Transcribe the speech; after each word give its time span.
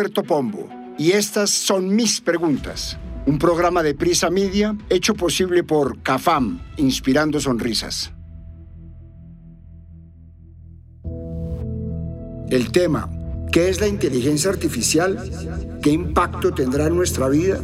Roberto 0.00 0.22
Pombo 0.22 0.66
y 0.96 1.12
estas 1.12 1.50
son 1.50 1.94
mis 1.94 2.22
preguntas. 2.22 2.96
Un 3.26 3.38
programa 3.38 3.82
de 3.82 3.94
Prisa 3.94 4.30
Media 4.30 4.74
hecho 4.88 5.14
posible 5.14 5.62
por 5.62 6.02
CAFAM, 6.02 6.58
inspirando 6.78 7.38
sonrisas. 7.38 8.10
El 12.48 12.72
tema, 12.72 13.10
¿qué 13.52 13.68
es 13.68 13.78
la 13.82 13.88
inteligencia 13.88 14.48
artificial? 14.48 15.78
¿Qué 15.82 15.90
impacto 15.90 16.54
tendrá 16.54 16.86
en 16.86 16.96
nuestra 16.96 17.28
vida? 17.28 17.60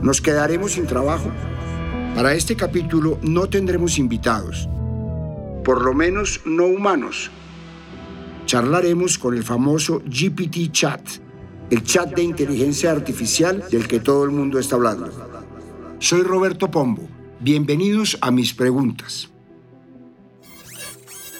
¿Nos 0.00 0.20
quedaremos 0.20 0.74
sin 0.74 0.86
trabajo? 0.86 1.32
Para 2.14 2.34
este 2.34 2.54
capítulo 2.54 3.18
no 3.20 3.48
tendremos 3.48 3.98
invitados, 3.98 4.68
por 5.64 5.82
lo 5.82 5.92
menos 5.92 6.40
no 6.46 6.66
humanos. 6.66 7.32
Charlaremos 8.46 9.18
con 9.18 9.36
el 9.36 9.42
famoso 9.42 10.02
GPT 10.06 10.70
Chat, 10.70 11.23
el 11.74 11.82
chat 11.82 12.14
de 12.14 12.22
inteligencia 12.22 12.92
artificial 12.92 13.64
del 13.68 13.88
que 13.88 13.98
todo 13.98 14.22
el 14.22 14.30
mundo 14.30 14.60
está 14.60 14.76
hablando. 14.76 15.10
Soy 15.98 16.22
Roberto 16.22 16.70
Pombo. 16.70 17.02
Bienvenidos 17.40 18.16
a 18.20 18.30
mis 18.30 18.54
preguntas. 18.54 19.28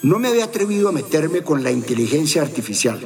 No 0.03 0.19
me 0.19 0.27
había 0.27 0.47
atrevido 0.47 0.89
a 0.89 0.93
meterme 0.93 1.43
con 1.43 1.63
la 1.63 1.71
inteligencia 1.71 2.43
artificial. 2.43 2.99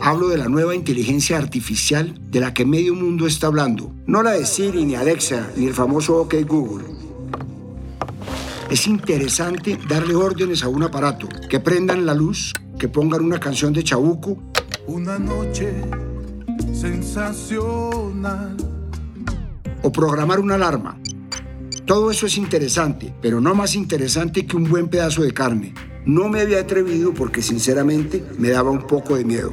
Hablo 0.00 0.28
de 0.28 0.38
la 0.38 0.48
nueva 0.48 0.74
inteligencia 0.74 1.36
artificial 1.36 2.18
de 2.30 2.40
la 2.40 2.54
que 2.54 2.64
medio 2.64 2.94
mundo 2.94 3.26
está 3.26 3.48
hablando. 3.48 3.94
No 4.06 4.22
la 4.22 4.30
de 4.30 4.46
Siri, 4.46 4.86
ni 4.86 4.94
Alexa, 4.94 5.50
ni 5.54 5.66
el 5.66 5.74
famoso 5.74 6.16
OK 6.16 6.34
Google. 6.46 6.86
Es 8.70 8.86
interesante 8.86 9.78
darle 9.86 10.14
órdenes 10.14 10.62
a 10.62 10.68
un 10.68 10.82
aparato, 10.82 11.28
que 11.50 11.60
prendan 11.60 12.06
la 12.06 12.14
luz, 12.14 12.54
que 12.78 12.88
pongan 12.88 13.22
una 13.22 13.38
canción 13.38 13.74
de 13.74 13.84
Chabuco. 13.84 14.38
Una 14.86 15.18
noche 15.18 15.74
sensacional. 16.78 18.56
O 19.82 19.90
programar 19.90 20.38
una 20.38 20.54
alarma. 20.54 20.98
Todo 21.86 22.10
eso 22.10 22.26
es 22.26 22.36
interesante, 22.36 23.14
pero 23.20 23.40
no 23.40 23.54
más 23.54 23.74
interesante 23.74 24.46
que 24.46 24.56
un 24.56 24.68
buen 24.68 24.88
pedazo 24.88 25.22
de 25.22 25.32
carne. 25.32 25.74
No 26.04 26.28
me 26.28 26.40
había 26.40 26.60
atrevido 26.60 27.12
porque 27.14 27.42
sinceramente 27.42 28.24
me 28.38 28.50
daba 28.50 28.70
un 28.70 28.86
poco 28.86 29.16
de 29.16 29.24
miedo. 29.24 29.50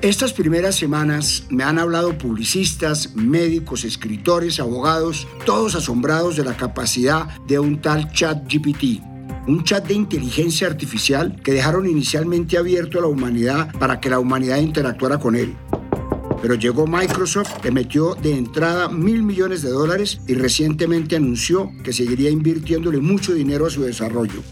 Estas 0.00 0.32
primeras 0.32 0.74
semanas 0.74 1.46
me 1.48 1.62
han 1.62 1.78
hablado 1.78 2.18
publicistas, 2.18 3.14
médicos, 3.14 3.84
escritores, 3.84 4.58
abogados, 4.58 5.28
todos 5.46 5.76
asombrados 5.76 6.36
de 6.36 6.44
la 6.44 6.56
capacidad 6.56 7.28
de 7.46 7.60
un 7.60 7.80
tal 7.80 8.10
chat 8.12 8.42
GPT, 8.52 9.00
un 9.46 9.62
chat 9.62 9.86
de 9.86 9.94
inteligencia 9.94 10.66
artificial 10.66 11.40
que 11.40 11.52
dejaron 11.52 11.86
inicialmente 11.86 12.58
abierto 12.58 12.98
a 12.98 13.02
la 13.02 13.08
humanidad 13.08 13.72
para 13.78 14.00
que 14.00 14.10
la 14.10 14.18
humanidad 14.18 14.58
interactuara 14.58 15.18
con 15.18 15.36
él. 15.36 15.54
Pero 16.42 16.56
llegó 16.56 16.88
Microsoft, 16.88 17.64
le 17.64 17.70
metió 17.70 18.14
de 18.16 18.36
entrada 18.36 18.88
mil 18.88 19.22
millones 19.22 19.62
de 19.62 19.70
dólares 19.70 20.20
y 20.26 20.34
recientemente 20.34 21.16
anunció 21.16 21.70
que 21.84 21.92
seguiría 21.92 22.30
invirtiéndole 22.30 22.98
mucho 22.98 23.32
dinero 23.32 23.66
a 23.66 23.70
su 23.70 23.82
desarrollo. 23.82 24.42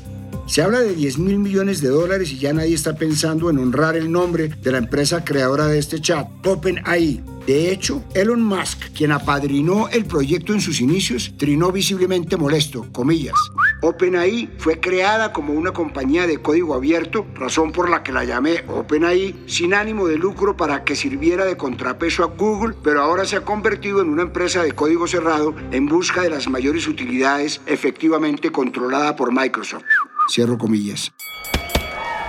Se 0.47 0.63
habla 0.63 0.81
de 0.81 0.95
10 0.95 1.19
mil 1.19 1.39
millones 1.39 1.81
de 1.81 1.91
dólares 1.91 2.33
y 2.33 2.39
ya 2.39 2.53
nadie 2.53 2.75
está 2.75 2.97
pensando 2.97 3.51
en 3.51 3.59
honrar 3.59 3.97
el 3.97 4.11
nombre 4.11 4.49
de 4.49 4.73
la 4.73 4.79
empresa 4.79 5.25
creadora 5.25 5.67
de 5.67 5.79
este 5.79 6.01
chat, 6.01 6.27
OpenAI. 6.45 7.23
De 7.47 7.71
hecho, 7.71 8.05
Elon 8.15 8.43
Musk, 8.43 8.93
quien 8.93 9.13
apadrinó 9.13 9.89
el 9.89 10.05
proyecto 10.07 10.53
en 10.53 10.61
sus 10.61 10.81
inicios, 10.81 11.35
trinó 11.37 11.71
visiblemente 11.71 12.37
molesto, 12.37 12.87
comillas. 12.91 13.37
OpenAI 13.83 14.51
fue 14.59 14.79
creada 14.79 15.33
como 15.33 15.55
una 15.55 15.73
compañía 15.73 16.27
de 16.27 16.39
código 16.39 16.75
abierto, 16.75 17.27
razón 17.35 17.73
por 17.73 17.89
la 17.89 18.03
que 18.03 18.13
la 18.13 18.25
llamé 18.25 18.65
OpenAI, 18.69 19.45
sin 19.47 19.75
ánimo 19.75 20.07
de 20.07 20.19
lucro 20.19 20.57
para 20.57 20.85
que 20.85 20.97
sirviera 20.97 21.45
de 21.45 21.57
contrapeso 21.57 22.23
a 22.23 22.27
Google, 22.27 22.75
pero 22.83 23.01
ahora 23.03 23.25
se 23.25 23.37
ha 23.37 23.45
convertido 23.45 24.03
en 24.03 24.11
una 24.11 24.23
empresa 24.23 24.63
de 24.63 24.73
código 24.73 25.07
cerrado 25.07 25.55
en 25.71 25.87
busca 25.87 26.23
de 26.23 26.31
las 26.31 26.49
mayores 26.49 26.87
utilidades 26.87 27.61
efectivamente 27.67 28.53
controlada 28.53 29.17
por 29.17 29.33
Microsoft. 29.33 29.85
Cierro 30.29 30.59
comillas. 30.59 31.13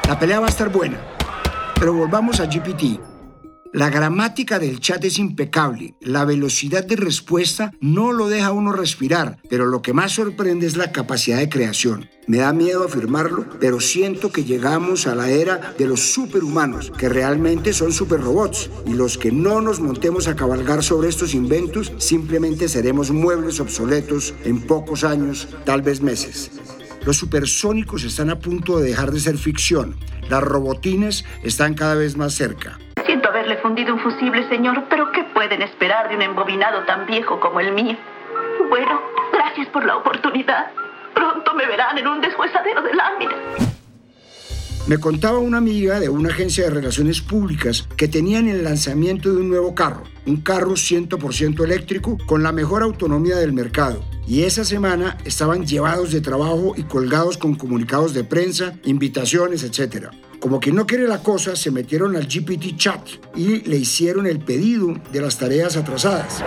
La 0.08 0.18
pelea 0.18 0.40
va 0.40 0.48
a 0.48 0.50
estar 0.50 0.70
buena, 0.70 1.00
pero 1.76 1.94
volvamos 1.94 2.40
a 2.40 2.46
GPT. 2.46 3.11
La 3.74 3.90
gramática 3.90 4.60
del 4.60 4.82
chat 4.82 5.02
es 5.06 5.18
impecable, 5.18 5.96
la 6.02 6.26
velocidad 6.26 6.84
de 6.84 6.98
respuesta 6.98 7.72
no 7.80 8.12
lo 8.12 8.28
deja 8.28 8.52
uno 8.52 8.74
respirar, 8.74 9.38
pero 9.50 9.66
lo 9.66 9.82
que 9.82 9.94
más 9.94 10.12
sorprende 10.12 10.68
es 10.68 10.76
la 10.76 10.92
capacidad 10.92 11.38
de 11.38 11.48
creación. 11.48 12.10
Me 12.28 12.40
da 12.40 12.52
miedo 12.52 12.84
afirmarlo, 12.84 13.46
pero 13.62 13.80
siento 13.80 14.30
que 14.30 14.44
llegamos 14.44 15.08
a 15.08 15.16
la 15.16 15.30
era 15.30 15.74
de 15.78 15.86
los 15.86 16.02
superhumanos, 16.02 16.92
que 16.98 17.08
realmente 17.08 17.72
son 17.72 17.94
superrobots, 17.94 18.70
y 18.86 18.94
los 18.94 19.18
que 19.18 19.32
no 19.32 19.62
nos 19.62 19.80
montemos 19.80 20.28
a 20.28 20.36
cabalgar 20.36 20.84
sobre 20.84 21.08
estos 21.08 21.34
inventos 21.34 21.94
simplemente 21.98 22.68
seremos 22.68 23.12
muebles 23.12 23.62
obsoletos 23.62 24.34
en 24.44 24.60
pocos 24.60 25.06
años, 25.06 25.48
tal 25.64 25.82
vez 25.82 26.02
meses. 26.02 26.52
Los 27.06 27.16
supersónicos 27.16 28.04
están 28.04 28.32
a 28.32 28.40
punto 28.40 28.80
de 28.80 28.90
dejar 28.90 29.12
de 29.12 29.22
ser 29.22 29.38
ficción. 29.38 29.96
Las 30.30 30.44
robotines 30.44 31.24
están 31.42 31.74
cada 31.74 31.96
vez 31.96 32.18
más 32.18 32.34
cerca. 32.34 32.78
Haberle 33.32 33.56
fundido 33.60 33.94
un 33.94 34.00
fusible, 34.02 34.46
señor, 34.50 34.84
pero 34.90 35.10
¿qué 35.14 35.24
pueden 35.24 35.62
esperar 35.62 36.10
de 36.10 36.18
un 36.18 36.22
embobinado 36.22 36.84
tan 36.84 37.06
viejo 37.06 37.40
como 37.40 37.62
el 37.62 37.72
mío? 37.72 37.96
Bueno, 38.68 39.02
gracias 39.32 39.68
por 39.68 39.86
la 39.86 39.96
oportunidad. 39.96 40.70
Pronto 41.14 41.54
me 41.54 41.66
verán 41.66 41.98
en 41.98 42.10
un 42.10 42.20
deshuesadero 42.20 42.82
de 42.82 42.94
láminas. 42.94 43.81
Me 44.88 44.98
contaba 44.98 45.38
una 45.38 45.60
amiga 45.60 46.00
de 46.00 46.10
una 46.10 46.30
agencia 46.30 46.64
de 46.64 46.72
relaciones 46.72 47.22
públicas 47.22 47.88
que 47.96 48.08
tenían 48.08 48.48
el 48.48 48.64
lanzamiento 48.64 49.32
de 49.32 49.38
un 49.38 49.50
nuevo 49.50 49.76
carro, 49.76 50.04
un 50.26 50.38
carro 50.38 50.72
100% 50.72 51.64
eléctrico 51.64 52.18
con 52.26 52.42
la 52.42 52.52
mejor 52.52 52.82
autonomía 52.82 53.36
del 53.36 53.54
mercado. 53.54 54.04
Y 54.28 54.42
esa 54.42 54.66
semana 54.66 55.20
estaban 55.24 55.68
llevados 55.68 56.12
de 56.12 56.22
trabajo 56.22 56.74
y 56.76 56.84
colgados 56.84 57.38
con 57.38 57.54
comunicados 57.54 58.16
de 58.16 58.24
prensa, 58.24 58.74
invitaciones, 58.84 59.64
etc. 59.64 60.08
Como 60.40 60.60
que 60.60 60.72
no 60.72 60.88
quiere 60.88 61.08
la 61.08 61.22
cosa, 61.22 61.56
se 61.56 61.70
metieron 61.70 62.16
al 62.16 62.26
GPT 62.26 62.76
chat 62.76 63.08
y 63.36 63.62
le 63.62 63.78
hicieron 63.78 64.26
el 64.26 64.40
pedido 64.40 64.96
de 65.14 65.22
las 65.22 65.38
tareas 65.38 65.78
atrasadas. 65.78 66.44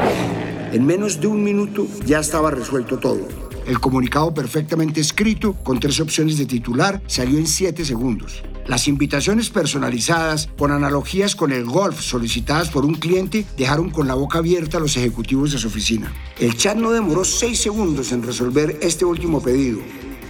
En 0.73 0.85
menos 0.85 1.21
de 1.21 1.29
un 1.29 1.45
minuto 1.45 1.87
ya 2.05 2.19
estaba 2.19 2.51
resuelto 2.51 2.99
todo. 2.99 3.44
El 3.67 3.81
comunicado 3.81 4.35
perfectamente 4.35 5.01
escrito, 5.01 5.55
con 5.55 5.81
tres 5.81 5.99
opciones 5.99 6.37
de 6.37 6.45
titular, 6.45 7.03
salió 7.07 7.39
en 7.39 7.47
7 7.47 7.85
segundos. 7.85 8.43
Las 8.67 8.89
invitaciones 8.89 9.49
personalizadas, 9.49 10.51
con 10.59 10.71
analogías 10.71 11.35
con 11.35 11.51
el 11.51 11.65
golf 11.65 12.01
solicitadas 12.01 12.69
por 12.69 12.85
un 12.85 12.95
cliente, 12.95 13.47
dejaron 13.57 13.91
con 13.91 14.07
la 14.07 14.15
boca 14.15 14.39
abierta 14.39 14.77
a 14.77 14.81
los 14.81 14.97
ejecutivos 14.99 15.53
de 15.53 15.59
su 15.59 15.69
oficina. 15.69 16.13
El 16.39 16.57
chat 16.57 16.77
no 16.77 16.91
demoró 16.91 17.25
6 17.25 17.59
segundos 17.59 18.13
en 18.13 18.23
resolver 18.23 18.79
este 18.83 19.07
último 19.07 19.43
pedido. 19.43 19.81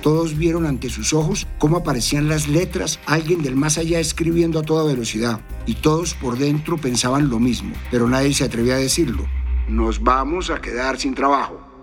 Todos 0.01 0.37
vieron 0.37 0.67
ante 0.67 0.91
sus 0.91 1.13
ojos 1.13 1.47
cómo 1.59 1.79
aparecían 1.79 2.29
las 2.29 2.47
letras, 2.47 3.01
alguien 3.07 3.43
del 3.43 3.57
más 3.57 3.79
allá 3.79 3.99
escribiendo 3.99 4.61
a 4.61 4.63
toda 4.63 4.85
velocidad. 4.85 5.41
Y 5.67 5.75
todos 5.75 6.15
por 6.15 6.39
dentro 6.39 6.77
pensaban 6.77 7.31
lo 7.31 7.41
mismo, 7.41 7.75
pero 7.91 8.09
nadie 8.09 8.33
se 8.35 8.45
atrevía 8.45 8.75
a 8.75 8.79
decirlo. 8.79 9.27
Nos 9.69 10.03
vamos 10.03 10.51
a 10.51 10.61
quedar 10.61 11.01
sin 11.01 11.15
trabajo. 11.15 11.74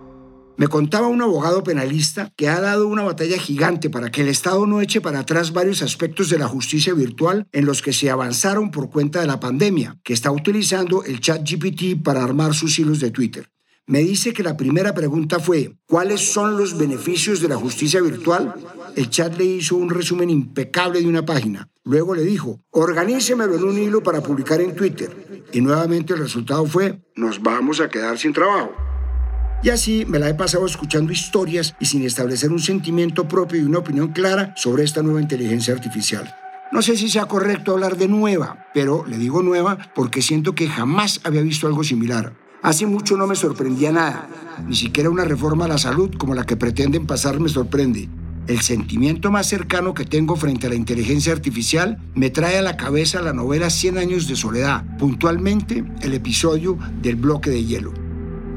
Me 0.61 0.67
contaba 0.67 1.07
un 1.07 1.23
abogado 1.23 1.63
penalista 1.63 2.31
que 2.35 2.47
ha 2.47 2.61
dado 2.61 2.87
una 2.87 3.01
batalla 3.01 3.39
gigante 3.39 3.89
para 3.89 4.11
que 4.11 4.21
el 4.21 4.27
Estado 4.27 4.67
no 4.67 4.79
eche 4.79 5.01
para 5.01 5.21
atrás 5.21 5.53
varios 5.53 5.81
aspectos 5.81 6.29
de 6.29 6.37
la 6.37 6.47
justicia 6.47 6.93
virtual 6.93 7.47
en 7.51 7.65
los 7.65 7.81
que 7.81 7.93
se 7.93 8.11
avanzaron 8.11 8.69
por 8.69 8.91
cuenta 8.91 9.21
de 9.21 9.25
la 9.25 9.39
pandemia, 9.39 9.97
que 10.03 10.13
está 10.13 10.29
utilizando 10.29 11.03
el 11.03 11.19
chat 11.19 11.41
GPT 11.41 12.03
para 12.03 12.23
armar 12.23 12.53
sus 12.53 12.77
hilos 12.77 12.99
de 12.99 13.09
Twitter. 13.09 13.49
Me 13.87 14.01
dice 14.01 14.33
que 14.33 14.43
la 14.43 14.55
primera 14.55 14.93
pregunta 14.93 15.39
fue, 15.39 15.79
¿cuáles 15.87 16.31
son 16.31 16.55
los 16.55 16.77
beneficios 16.77 17.41
de 17.41 17.47
la 17.47 17.55
justicia 17.55 17.99
virtual? 17.99 18.53
El 18.95 19.09
chat 19.09 19.35
le 19.39 19.45
hizo 19.45 19.75
un 19.77 19.89
resumen 19.89 20.29
impecable 20.29 21.01
de 21.01 21.07
una 21.07 21.25
página. 21.25 21.71
Luego 21.83 22.13
le 22.13 22.21
dijo, 22.21 22.61
organícemelo 22.69 23.55
en 23.55 23.63
un 23.63 23.79
hilo 23.79 24.03
para 24.03 24.21
publicar 24.21 24.61
en 24.61 24.75
Twitter. 24.75 25.43
Y 25.53 25.61
nuevamente 25.61 26.13
el 26.13 26.19
resultado 26.19 26.67
fue, 26.67 27.01
nos 27.15 27.41
vamos 27.41 27.81
a 27.81 27.89
quedar 27.89 28.19
sin 28.19 28.31
trabajo. 28.31 28.71
Y 29.63 29.69
así 29.69 30.05
me 30.07 30.17
la 30.17 30.27
he 30.27 30.33
pasado 30.33 30.65
escuchando 30.65 31.11
historias 31.11 31.75
y 31.79 31.85
sin 31.85 32.03
establecer 32.03 32.51
un 32.51 32.59
sentimiento 32.59 33.27
propio 33.27 33.61
y 33.61 33.63
una 33.63 33.77
opinión 33.77 34.07
clara 34.09 34.53
sobre 34.55 34.83
esta 34.83 35.03
nueva 35.03 35.21
inteligencia 35.21 35.73
artificial. 35.73 36.35
No 36.71 36.81
sé 36.81 36.97
si 36.97 37.09
sea 37.09 37.25
correcto 37.25 37.73
hablar 37.73 37.95
de 37.95 38.07
nueva, 38.07 38.65
pero 38.73 39.05
le 39.05 39.17
digo 39.17 39.43
nueva 39.43 39.77
porque 39.93 40.23
siento 40.23 40.55
que 40.55 40.67
jamás 40.67 41.21
había 41.23 41.41
visto 41.41 41.67
algo 41.67 41.83
similar. 41.83 42.33
Hace 42.63 42.87
mucho 42.87 43.17
no 43.17 43.27
me 43.27 43.35
sorprendía 43.35 43.91
nada, 43.91 44.27
ni 44.67 44.75
siquiera 44.75 45.09
una 45.09 45.25
reforma 45.25 45.65
a 45.65 45.67
la 45.67 45.77
salud 45.77 46.11
como 46.17 46.33
la 46.33 46.45
que 46.45 46.57
pretenden 46.57 47.05
pasar 47.05 47.39
me 47.39 47.49
sorprende. 47.49 48.09
El 48.47 48.61
sentimiento 48.61 49.29
más 49.29 49.47
cercano 49.47 49.93
que 49.93 50.05
tengo 50.05 50.35
frente 50.35 50.65
a 50.65 50.69
la 50.71 50.75
inteligencia 50.75 51.33
artificial 51.33 51.99
me 52.15 52.31
trae 52.31 52.57
a 52.57 52.63
la 52.63 52.77
cabeza 52.77 53.21
la 53.21 53.33
novela 53.33 53.69
100 53.69 53.99
años 53.99 54.27
de 54.27 54.35
soledad, 54.35 54.97
puntualmente 54.97 55.83
el 56.01 56.15
episodio 56.15 56.79
del 57.01 57.15
bloque 57.15 57.51
de 57.51 57.63
hielo. 57.63 57.93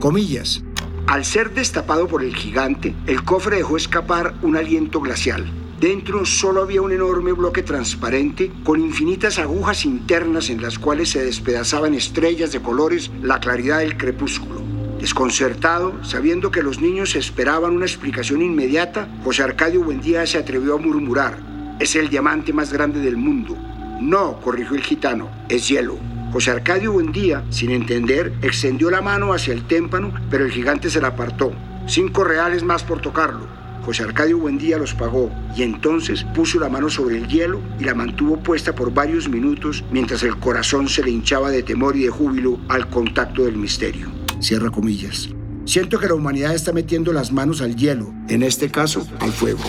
Comillas. 0.00 0.63
Al 1.06 1.24
ser 1.26 1.52
destapado 1.52 2.08
por 2.08 2.24
el 2.24 2.34
gigante, 2.34 2.94
el 3.06 3.24
cofre 3.24 3.58
dejó 3.58 3.76
escapar 3.76 4.34
un 4.40 4.56
aliento 4.56 5.00
glacial. 5.00 5.44
Dentro 5.78 6.24
solo 6.24 6.62
había 6.62 6.80
un 6.80 6.92
enorme 6.92 7.32
bloque 7.32 7.62
transparente 7.62 8.50
con 8.64 8.80
infinitas 8.80 9.38
agujas 9.38 9.84
internas 9.84 10.48
en 10.48 10.62
las 10.62 10.78
cuales 10.78 11.10
se 11.10 11.22
despedazaban 11.22 11.92
estrellas 11.92 12.52
de 12.52 12.62
colores 12.62 13.10
la 13.22 13.38
claridad 13.38 13.80
del 13.80 13.98
crepúsculo. 13.98 14.62
Desconcertado, 14.98 16.02
sabiendo 16.02 16.50
que 16.50 16.62
los 16.62 16.80
niños 16.80 17.16
esperaban 17.16 17.76
una 17.76 17.84
explicación 17.84 18.40
inmediata, 18.40 19.06
José 19.24 19.42
Arcadio 19.42 19.84
Buendía 19.84 20.24
se 20.26 20.38
atrevió 20.38 20.76
a 20.76 20.78
murmurar, 20.78 21.36
es 21.80 21.96
el 21.96 22.08
diamante 22.08 22.54
más 22.54 22.72
grande 22.72 23.00
del 23.00 23.18
mundo. 23.18 23.54
No, 24.00 24.40
corrigió 24.40 24.74
el 24.74 24.82
gitano, 24.82 25.28
es 25.50 25.68
hielo. 25.68 25.98
José 26.34 26.50
Arcadio 26.50 26.90
Buendía, 26.90 27.44
sin 27.50 27.70
entender, 27.70 28.32
extendió 28.42 28.90
la 28.90 29.00
mano 29.00 29.32
hacia 29.32 29.54
el 29.54 29.68
témpano, 29.68 30.12
pero 30.30 30.44
el 30.44 30.50
gigante 30.50 30.90
se 30.90 31.00
la 31.00 31.08
apartó. 31.08 31.52
Cinco 31.86 32.24
reales 32.24 32.64
más 32.64 32.82
por 32.82 33.00
tocarlo. 33.00 33.46
José 33.84 34.02
Arcadio 34.02 34.38
Buendía 34.38 34.76
los 34.76 34.94
pagó 34.94 35.30
y 35.56 35.62
entonces 35.62 36.24
puso 36.34 36.58
la 36.58 36.68
mano 36.68 36.90
sobre 36.90 37.18
el 37.18 37.28
hielo 37.28 37.60
y 37.78 37.84
la 37.84 37.94
mantuvo 37.94 38.42
puesta 38.42 38.74
por 38.74 38.92
varios 38.92 39.28
minutos 39.28 39.84
mientras 39.92 40.24
el 40.24 40.36
corazón 40.36 40.88
se 40.88 41.04
le 41.04 41.12
hinchaba 41.12 41.52
de 41.52 41.62
temor 41.62 41.94
y 41.94 42.02
de 42.02 42.10
júbilo 42.10 42.58
al 42.68 42.90
contacto 42.90 43.44
del 43.44 43.56
misterio. 43.56 44.08
Cierra 44.40 44.70
comillas. 44.70 45.28
Siento 45.66 46.00
que 46.00 46.08
la 46.08 46.14
humanidad 46.14 46.56
está 46.56 46.72
metiendo 46.72 47.12
las 47.12 47.30
manos 47.30 47.60
al 47.62 47.76
hielo, 47.76 48.12
en 48.28 48.42
este 48.42 48.72
caso 48.72 49.06
al 49.20 49.30
fuego. 49.30 49.62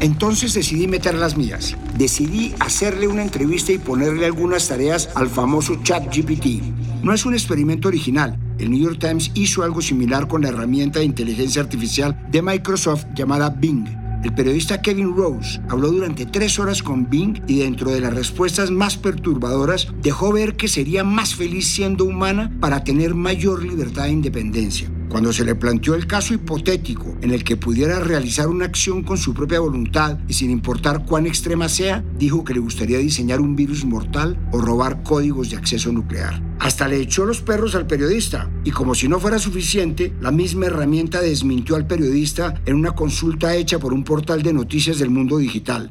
Entonces 0.00 0.54
decidí 0.54 0.88
meter 0.88 1.14
las 1.14 1.36
mías. 1.36 1.76
Decidí 1.96 2.54
hacerle 2.58 3.06
una 3.06 3.22
entrevista 3.22 3.72
y 3.72 3.78
ponerle 3.78 4.24
algunas 4.24 4.66
tareas 4.66 5.10
al 5.14 5.28
famoso 5.28 5.76
ChatGPT. 5.82 6.62
No 7.02 7.12
es 7.12 7.26
un 7.26 7.34
experimento 7.34 7.88
original. 7.88 8.38
El 8.58 8.70
New 8.70 8.80
York 8.80 8.98
Times 8.98 9.30
hizo 9.34 9.62
algo 9.62 9.82
similar 9.82 10.26
con 10.26 10.42
la 10.42 10.48
herramienta 10.48 11.00
de 11.00 11.04
inteligencia 11.04 11.60
artificial 11.60 12.18
de 12.30 12.40
Microsoft 12.40 13.06
llamada 13.14 13.50
Bing. 13.50 13.86
El 14.24 14.34
periodista 14.34 14.82
Kevin 14.82 15.16
Rose 15.16 15.60
habló 15.68 15.88
durante 15.88 16.26
tres 16.26 16.58
horas 16.58 16.82
con 16.82 17.08
Bing 17.08 17.42
y 17.46 17.60
dentro 17.60 17.90
de 17.90 18.00
las 18.00 18.14
respuestas 18.14 18.70
más 18.70 18.98
perturbadoras 18.98 19.88
dejó 20.02 20.32
ver 20.32 20.56
que 20.56 20.68
sería 20.68 21.04
más 21.04 21.34
feliz 21.34 21.66
siendo 21.68 22.04
humana 22.04 22.50
para 22.60 22.84
tener 22.84 23.14
mayor 23.14 23.64
libertad 23.64 24.06
e 24.06 24.12
independencia. 24.12 24.90
Cuando 25.10 25.32
se 25.32 25.44
le 25.44 25.56
planteó 25.56 25.96
el 25.96 26.06
caso 26.06 26.34
hipotético 26.34 27.16
en 27.20 27.32
el 27.32 27.42
que 27.42 27.56
pudiera 27.56 27.98
realizar 27.98 28.46
una 28.46 28.66
acción 28.66 29.02
con 29.02 29.18
su 29.18 29.34
propia 29.34 29.58
voluntad 29.58 30.18
y 30.28 30.34
sin 30.34 30.52
importar 30.52 31.04
cuán 31.04 31.26
extrema 31.26 31.68
sea, 31.68 32.04
dijo 32.16 32.44
que 32.44 32.54
le 32.54 32.60
gustaría 32.60 32.98
diseñar 32.98 33.40
un 33.40 33.56
virus 33.56 33.84
mortal 33.84 34.38
o 34.52 34.60
robar 34.60 35.02
códigos 35.02 35.50
de 35.50 35.56
acceso 35.56 35.90
nuclear. 35.90 36.40
Hasta 36.60 36.86
le 36.86 37.00
echó 37.00 37.26
los 37.26 37.40
perros 37.40 37.74
al 37.74 37.88
periodista 37.88 38.48
y 38.62 38.70
como 38.70 38.94
si 38.94 39.08
no 39.08 39.18
fuera 39.18 39.40
suficiente, 39.40 40.14
la 40.20 40.30
misma 40.30 40.66
herramienta 40.66 41.20
desmintió 41.20 41.74
al 41.74 41.88
periodista 41.88 42.54
en 42.64 42.76
una 42.76 42.92
consulta 42.92 43.56
hecha 43.56 43.80
por 43.80 43.92
un 43.92 44.04
portal 44.04 44.44
de 44.44 44.52
noticias 44.52 45.00
del 45.00 45.10
mundo 45.10 45.38
digital. 45.38 45.90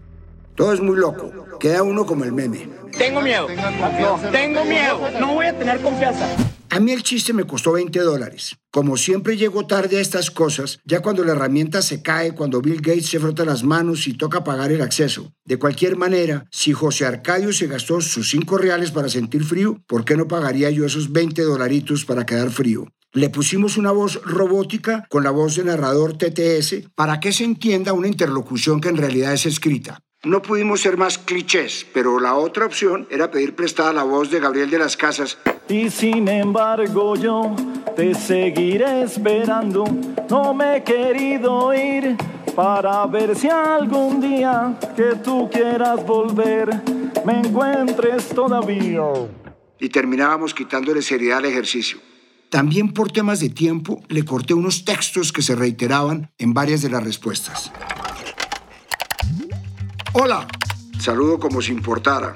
Todo 0.56 0.72
es 0.72 0.80
muy 0.80 0.96
loco. 0.96 1.30
Queda 1.60 1.84
uno 1.84 2.06
como 2.06 2.24
el 2.24 2.32
meme. 2.32 2.70
Tengo 2.98 3.22
miedo. 3.22 3.48
No, 4.00 4.32
tengo 4.32 4.64
miedo. 4.64 4.98
No 5.20 5.34
voy 5.34 5.48
a 5.48 5.60
tener 5.60 5.82
confianza. 5.82 6.26
A 6.72 6.80
mí 6.80 6.92
el 6.92 7.02
chiste 7.02 7.34
me 7.34 7.46
costó 7.46 7.72
20 7.72 8.00
dólares. 8.02 8.56
Como 8.70 8.96
siempre 8.96 9.38
llego 9.38 9.66
tarde 9.66 9.98
a 9.98 10.02
estas 10.02 10.30
cosas, 10.30 10.80
ya 10.86 11.00
cuando 11.02 11.24
la 11.24 11.32
herramienta 11.32 11.82
se 11.82 12.04
cae, 12.04 12.36
cuando 12.36 12.62
Bill 12.62 12.82
Gates 12.82 13.08
se 13.08 13.20
frota 13.20 13.44
las 13.44 13.64
manos 13.64 14.08
y 14.08 14.14
toca 14.14 14.44
pagar 14.44 14.72
el 14.72 14.82
acceso. 14.82 15.34
De 15.46 15.58
cualquier 15.58 15.98
manera, 15.98 16.46
si 16.52 16.72
José 16.74 17.08
Arcadio 17.08 17.54
se 17.54 17.66
gastó 17.66 18.02
sus 18.02 18.30
5 18.30 18.60
reales 18.60 18.92
para 18.92 19.10
sentir 19.10 19.44
frío, 19.46 19.82
¿por 19.88 20.06
qué 20.06 20.16
no 20.16 20.28
pagaría 20.28 20.70
yo 20.70 20.86
esos 20.86 21.12
20 21.12 21.42
dolaritos 21.42 22.06
para 22.06 22.28
quedar 22.28 22.52
frío? 22.52 22.86
Le 23.14 23.32
pusimos 23.32 23.76
una 23.78 23.92
voz 23.92 24.22
robótica 24.24 25.08
con 25.10 25.24
la 25.24 25.32
voz 25.32 25.56
de 25.56 25.64
narrador 25.64 26.20
TTS 26.20 26.92
para 26.94 27.20
que 27.20 27.34
se 27.34 27.46
entienda 27.46 27.94
una 27.94 28.08
interlocución 28.08 28.80
que 28.80 28.90
en 28.90 28.98
realidad 28.98 29.34
es 29.34 29.48
escrita. 29.48 30.04
No 30.26 30.42
pudimos 30.42 30.82
ser 30.82 30.98
más 30.98 31.18
clichés, 31.18 31.88
pero 31.94 32.20
la 32.20 32.36
otra 32.36 32.66
opción 32.66 33.08
era 33.10 33.32
pedir 33.32 33.56
prestada 33.56 33.94
la 33.94 34.04
voz 34.04 34.30
de 34.30 34.42
Gabriel 34.42 34.70
de 34.70 34.78
las 34.78 34.98
Casas. 34.98 35.38
Y 35.70 35.90
sin 35.90 36.28
embargo 36.28 37.16
yo 37.16 37.56
te 37.96 38.14
seguiré 38.14 39.04
esperando. 39.04 39.86
No 40.30 40.54
me 40.54 40.76
he 40.76 40.84
querido 40.84 41.74
ir 41.74 42.18
para 42.54 43.06
ver 43.06 43.34
si 43.34 43.48
algún 43.48 44.20
día 44.20 44.78
que 44.94 45.16
tú 45.24 45.50
quieras 45.50 46.06
volver 46.06 46.70
me 47.26 47.40
encuentres 47.40 48.28
todavía. 48.28 49.06
Y 49.80 49.88
terminábamos 49.88 50.54
quitándole 50.54 51.02
seriedad 51.02 51.38
al 51.38 51.46
ejercicio. 51.46 51.98
También 52.50 52.92
por 52.92 53.10
temas 53.10 53.40
de 53.40 53.52
tiempo 53.52 54.04
le 54.10 54.26
corté 54.26 54.54
unos 54.54 54.84
textos 54.84 55.32
que 55.32 55.42
se 55.42 55.56
reiteraban 55.56 56.30
en 56.38 56.54
varias 56.54 56.82
de 56.82 56.90
las 56.90 57.06
respuestas. 57.06 57.72
Hola. 60.22 60.46
Saludo 61.00 61.40
como 61.40 61.62
si 61.62 61.72
importara. 61.72 62.36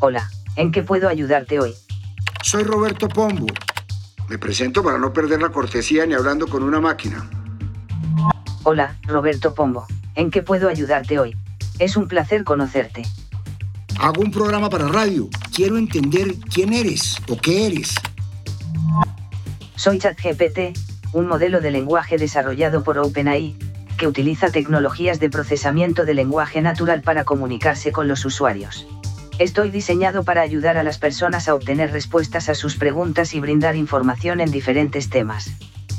Hola, 0.00 0.28
¿en 0.56 0.72
qué 0.72 0.82
puedo 0.82 1.08
ayudarte 1.08 1.60
hoy? 1.60 1.72
Soy 2.42 2.64
Roberto 2.64 3.08
Pombo. 3.08 3.46
Me 4.28 4.38
presento 4.38 4.82
para 4.82 4.98
no 4.98 5.12
perder 5.12 5.40
la 5.40 5.50
cortesía 5.50 6.04
ni 6.04 6.14
hablando 6.14 6.48
con 6.48 6.64
una 6.64 6.80
máquina. 6.80 7.30
Hola, 8.64 8.98
Roberto 9.04 9.54
Pombo. 9.54 9.86
¿En 10.16 10.32
qué 10.32 10.42
puedo 10.42 10.68
ayudarte 10.68 11.20
hoy? 11.20 11.36
Es 11.78 11.96
un 11.96 12.08
placer 12.08 12.42
conocerte. 12.42 13.04
Hago 14.00 14.20
un 14.20 14.32
programa 14.32 14.68
para 14.68 14.88
radio. 14.88 15.28
Quiero 15.54 15.78
entender 15.78 16.34
quién 16.52 16.72
eres 16.72 17.18
o 17.28 17.36
qué 17.36 17.68
eres. 17.68 17.94
Soy 19.76 20.00
ChatGPT, 20.00 20.76
un 21.12 21.28
modelo 21.28 21.60
de 21.60 21.70
lenguaje 21.70 22.18
desarrollado 22.18 22.82
por 22.82 22.98
OpenAI, 22.98 23.56
que 23.98 24.06
utiliza 24.06 24.50
tecnologías 24.50 25.20
de 25.20 25.28
procesamiento 25.28 26.06
de 26.06 26.14
lenguaje 26.14 26.62
natural 26.62 27.02
para 27.02 27.24
comunicarse 27.24 27.92
con 27.92 28.08
los 28.08 28.24
usuarios. 28.24 28.86
Estoy 29.38 29.70
diseñado 29.70 30.24
para 30.24 30.40
ayudar 30.40 30.78
a 30.78 30.82
las 30.82 30.98
personas 30.98 31.48
a 31.48 31.54
obtener 31.54 31.92
respuestas 31.92 32.48
a 32.48 32.54
sus 32.54 32.76
preguntas 32.76 33.34
y 33.34 33.40
brindar 33.40 33.76
información 33.76 34.40
en 34.40 34.50
diferentes 34.50 35.10
temas. 35.10 35.50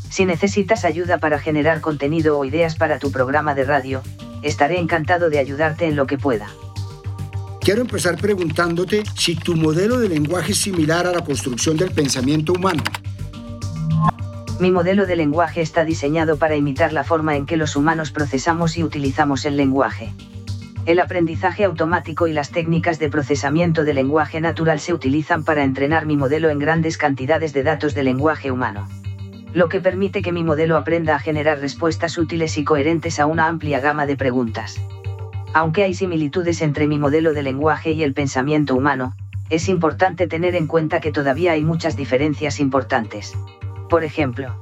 Si 0.10 0.26
necesitas 0.26 0.84
ayuda 0.84 1.20
para 1.20 1.38
generar 1.38 1.82
contenido 1.82 2.40
o 2.40 2.44
ideas 2.44 2.76
para 2.76 2.98
tu 2.98 3.12
programa 3.12 3.54
de 3.54 3.64
radio, 3.64 4.02
estaré 4.42 4.80
encantado 4.80 5.30
de 5.30 5.38
ayudarte 5.38 5.86
en 5.86 5.96
lo 5.96 6.08
que 6.08 6.18
pueda. 6.18 6.50
Quiero 7.62 7.82
empezar 7.82 8.18
preguntándote 8.18 9.04
si 9.16 9.36
tu 9.36 9.56
modelo 9.56 10.00
de 10.00 10.10
lenguaje 10.10 10.54
es 10.54 10.58
similar 10.58 11.06
a 11.06 11.12
la 11.12 11.24
construcción 11.24 11.78
del 11.78 11.92
pensamiento 11.92 12.54
humano. 12.54 12.82
Mi 14.60 14.72
modelo 14.72 15.06
de 15.06 15.16
lenguaje 15.16 15.62
está 15.62 15.86
diseñado 15.86 16.36
para 16.36 16.58
imitar 16.58 16.92
la 16.92 17.06
forma 17.06 17.38
en 17.38 17.46
que 17.46 17.56
los 17.56 17.78
humanos 17.78 18.12
procesamos 18.12 18.78
y 18.78 18.84
utilizamos 18.84 19.46
el 19.46 19.56
lenguaje. 19.56 20.14
El 20.86 21.00
aprendizaje 21.00 21.64
automático 21.64 22.28
y 22.28 22.34
las 22.34 22.52
técnicas 22.52 23.00
de 23.00 23.10
procesamiento 23.10 23.86
de 23.86 23.94
lenguaje 23.94 24.42
natural 24.42 24.82
se 24.82 24.94
utilizan 24.94 25.46
para 25.46 25.64
entrenar 25.64 26.06
mi 26.06 26.18
modelo 26.18 26.50
en 26.50 26.60
grandes 26.60 26.98
cantidades 26.98 27.54
de 27.54 27.64
datos 27.64 27.96
de 27.96 28.04
lenguaje 28.04 28.52
humano. 28.52 28.90
Lo 29.54 29.70
que 29.70 29.80
permite 29.80 30.22
que 30.22 30.34
mi 30.34 30.44
modelo 30.44 30.76
aprenda 30.76 31.16
a 31.16 31.20
generar 31.20 31.60
respuestas 31.60 32.18
útiles 32.18 32.58
y 32.58 32.66
coherentes 32.66 33.22
a 33.22 33.28
una 33.28 33.48
amplia 33.48 33.80
gama 33.80 34.06
de 34.06 34.18
preguntas. 34.18 34.82
Aunque 35.54 35.84
hay 35.86 35.94
similitudes 35.94 36.62
entre 36.62 36.86
mi 36.86 37.00
modelo 37.00 37.32
de 37.32 37.44
lenguaje 37.44 37.92
y 37.92 38.04
el 38.04 38.14
pensamiento 38.14 38.76
humano, 38.76 39.16
es 39.50 39.70
importante 39.70 40.28
tener 40.28 40.56
en 40.56 40.68
cuenta 40.68 41.00
que 41.00 41.14
todavía 41.14 41.54
hay 41.54 41.64
muchas 41.64 41.96
diferencias 41.96 42.60
importantes. 42.60 43.38
Por 43.90 44.04
ejemplo, 44.04 44.56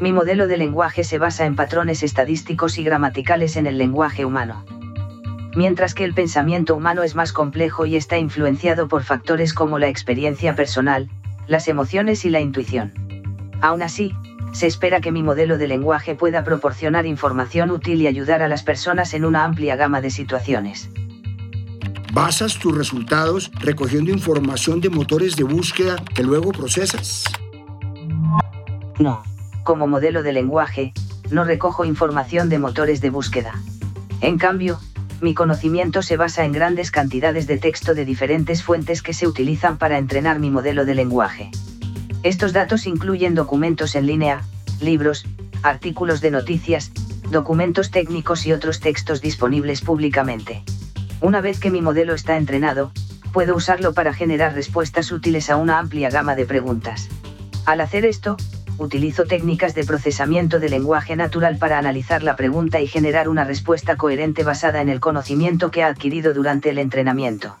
mi 0.00 0.12
modelo 0.12 0.48
de 0.48 0.56
lenguaje 0.56 1.04
se 1.04 1.18
basa 1.18 1.46
en 1.46 1.54
patrones 1.54 2.02
estadísticos 2.02 2.78
y 2.78 2.84
gramaticales 2.84 3.56
en 3.56 3.66
el 3.66 3.78
lenguaje 3.78 4.24
humano. 4.24 4.64
Mientras 5.54 5.94
que 5.94 6.04
el 6.04 6.14
pensamiento 6.14 6.74
humano 6.74 7.04
es 7.04 7.14
más 7.14 7.32
complejo 7.32 7.86
y 7.86 7.96
está 7.96 8.18
influenciado 8.18 8.88
por 8.88 9.04
factores 9.04 9.54
como 9.54 9.78
la 9.78 9.88
experiencia 9.88 10.56
personal, 10.56 11.08
las 11.46 11.68
emociones 11.68 12.24
y 12.24 12.30
la 12.30 12.40
intuición. 12.40 12.92
Aún 13.62 13.82
así, 13.82 14.12
se 14.52 14.66
espera 14.66 15.00
que 15.00 15.12
mi 15.12 15.22
modelo 15.22 15.58
de 15.58 15.68
lenguaje 15.68 16.16
pueda 16.16 16.42
proporcionar 16.42 17.06
información 17.06 17.70
útil 17.70 18.02
y 18.02 18.08
ayudar 18.08 18.42
a 18.42 18.48
las 18.48 18.64
personas 18.64 19.14
en 19.14 19.24
una 19.24 19.44
amplia 19.44 19.76
gama 19.76 20.00
de 20.00 20.10
situaciones. 20.10 20.90
¿Basas 22.12 22.58
tus 22.58 22.76
resultados 22.76 23.50
recogiendo 23.60 24.10
información 24.10 24.80
de 24.80 24.90
motores 24.90 25.36
de 25.36 25.44
búsqueda 25.44 25.96
que 26.14 26.22
luego 26.22 26.50
procesas? 26.50 27.24
No, 28.98 29.22
como 29.64 29.86
modelo 29.86 30.22
de 30.22 30.32
lenguaje, 30.32 30.92
no 31.30 31.44
recojo 31.44 31.84
información 31.84 32.48
de 32.48 32.58
motores 32.58 33.00
de 33.00 33.10
búsqueda. 33.10 33.54
En 34.20 34.38
cambio, 34.38 34.78
mi 35.20 35.34
conocimiento 35.34 36.02
se 36.02 36.16
basa 36.16 36.44
en 36.44 36.52
grandes 36.52 36.90
cantidades 36.90 37.46
de 37.46 37.58
texto 37.58 37.94
de 37.94 38.04
diferentes 38.04 38.62
fuentes 38.62 39.02
que 39.02 39.14
se 39.14 39.26
utilizan 39.26 39.78
para 39.78 39.98
entrenar 39.98 40.38
mi 40.38 40.50
modelo 40.50 40.84
de 40.84 40.94
lenguaje. 40.94 41.50
Estos 42.22 42.52
datos 42.52 42.86
incluyen 42.86 43.34
documentos 43.34 43.94
en 43.94 44.06
línea, 44.06 44.42
libros, 44.80 45.26
artículos 45.62 46.20
de 46.20 46.30
noticias, 46.30 46.92
documentos 47.30 47.90
técnicos 47.90 48.46
y 48.46 48.52
otros 48.52 48.80
textos 48.80 49.20
disponibles 49.20 49.80
públicamente. 49.80 50.62
Una 51.20 51.40
vez 51.40 51.58
que 51.58 51.70
mi 51.70 51.80
modelo 51.80 52.14
está 52.14 52.36
entrenado, 52.36 52.92
puedo 53.32 53.56
usarlo 53.56 53.94
para 53.94 54.12
generar 54.12 54.54
respuestas 54.54 55.10
útiles 55.12 55.50
a 55.50 55.56
una 55.56 55.78
amplia 55.78 56.10
gama 56.10 56.36
de 56.36 56.46
preguntas. 56.46 57.08
Al 57.64 57.80
hacer 57.80 58.04
esto, 58.04 58.36
utilizo 58.78 59.24
técnicas 59.24 59.74
de 59.74 59.84
procesamiento 59.84 60.60
de 60.60 60.68
lenguaje 60.68 61.16
natural 61.16 61.58
para 61.58 61.78
analizar 61.78 62.22
la 62.22 62.36
pregunta 62.36 62.80
y 62.80 62.86
generar 62.86 63.28
una 63.28 63.44
respuesta 63.44 63.96
coherente 63.96 64.42
basada 64.42 64.80
en 64.80 64.88
el 64.88 65.00
conocimiento 65.00 65.70
que 65.70 65.82
ha 65.82 65.88
adquirido 65.88 66.34
durante 66.34 66.70
el 66.70 66.78
entrenamiento. 66.78 67.56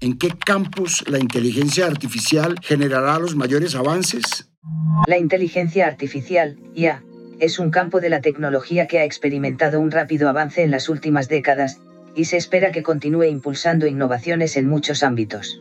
¿En 0.00 0.18
qué 0.18 0.28
campos 0.28 1.04
la 1.08 1.18
inteligencia 1.18 1.86
artificial 1.86 2.56
generará 2.62 3.18
los 3.18 3.34
mayores 3.34 3.74
avances? 3.74 4.48
La 5.06 5.18
inteligencia 5.18 5.86
artificial, 5.86 6.58
IA, 6.74 7.02
es 7.38 7.58
un 7.58 7.70
campo 7.70 8.00
de 8.00 8.10
la 8.10 8.20
tecnología 8.20 8.86
que 8.86 8.98
ha 8.98 9.04
experimentado 9.04 9.80
un 9.80 9.90
rápido 9.90 10.28
avance 10.28 10.62
en 10.62 10.70
las 10.70 10.88
últimas 10.88 11.28
décadas, 11.28 11.78
y 12.14 12.24
se 12.24 12.36
espera 12.36 12.72
que 12.72 12.82
continúe 12.82 13.24
impulsando 13.24 13.86
innovaciones 13.86 14.56
en 14.56 14.68
muchos 14.68 15.02
ámbitos. 15.02 15.60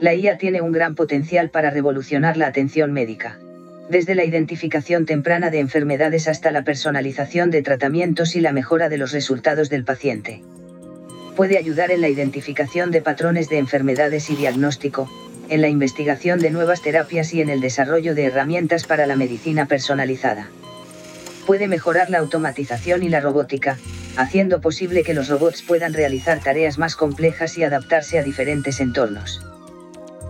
La 0.00 0.14
IA 0.14 0.38
tiene 0.38 0.62
un 0.62 0.72
gran 0.72 0.94
potencial 0.94 1.50
para 1.50 1.68
revolucionar 1.68 2.38
la 2.38 2.46
atención 2.46 2.90
médica. 2.90 3.38
Desde 3.90 4.14
la 4.14 4.24
identificación 4.24 5.04
temprana 5.04 5.50
de 5.50 5.58
enfermedades 5.58 6.26
hasta 6.26 6.50
la 6.52 6.64
personalización 6.64 7.50
de 7.50 7.60
tratamientos 7.60 8.34
y 8.34 8.40
la 8.40 8.52
mejora 8.52 8.88
de 8.88 8.96
los 8.96 9.12
resultados 9.12 9.68
del 9.68 9.84
paciente. 9.84 10.42
Puede 11.36 11.58
ayudar 11.58 11.90
en 11.90 12.00
la 12.00 12.08
identificación 12.08 12.90
de 12.92 13.02
patrones 13.02 13.50
de 13.50 13.58
enfermedades 13.58 14.30
y 14.30 14.36
diagnóstico, 14.36 15.10
en 15.50 15.60
la 15.60 15.68
investigación 15.68 16.38
de 16.38 16.50
nuevas 16.50 16.80
terapias 16.80 17.34
y 17.34 17.42
en 17.42 17.50
el 17.50 17.60
desarrollo 17.60 18.14
de 18.14 18.24
herramientas 18.24 18.84
para 18.84 19.06
la 19.06 19.16
medicina 19.16 19.66
personalizada. 19.66 20.48
Puede 21.46 21.68
mejorar 21.68 22.08
la 22.08 22.20
automatización 22.20 23.02
y 23.02 23.10
la 23.10 23.20
robótica, 23.20 23.76
haciendo 24.16 24.62
posible 24.62 25.02
que 25.02 25.12
los 25.12 25.28
robots 25.28 25.60
puedan 25.60 25.92
realizar 25.92 26.40
tareas 26.40 26.78
más 26.78 26.96
complejas 26.96 27.58
y 27.58 27.64
adaptarse 27.64 28.18
a 28.18 28.22
diferentes 28.22 28.80
entornos. 28.80 29.49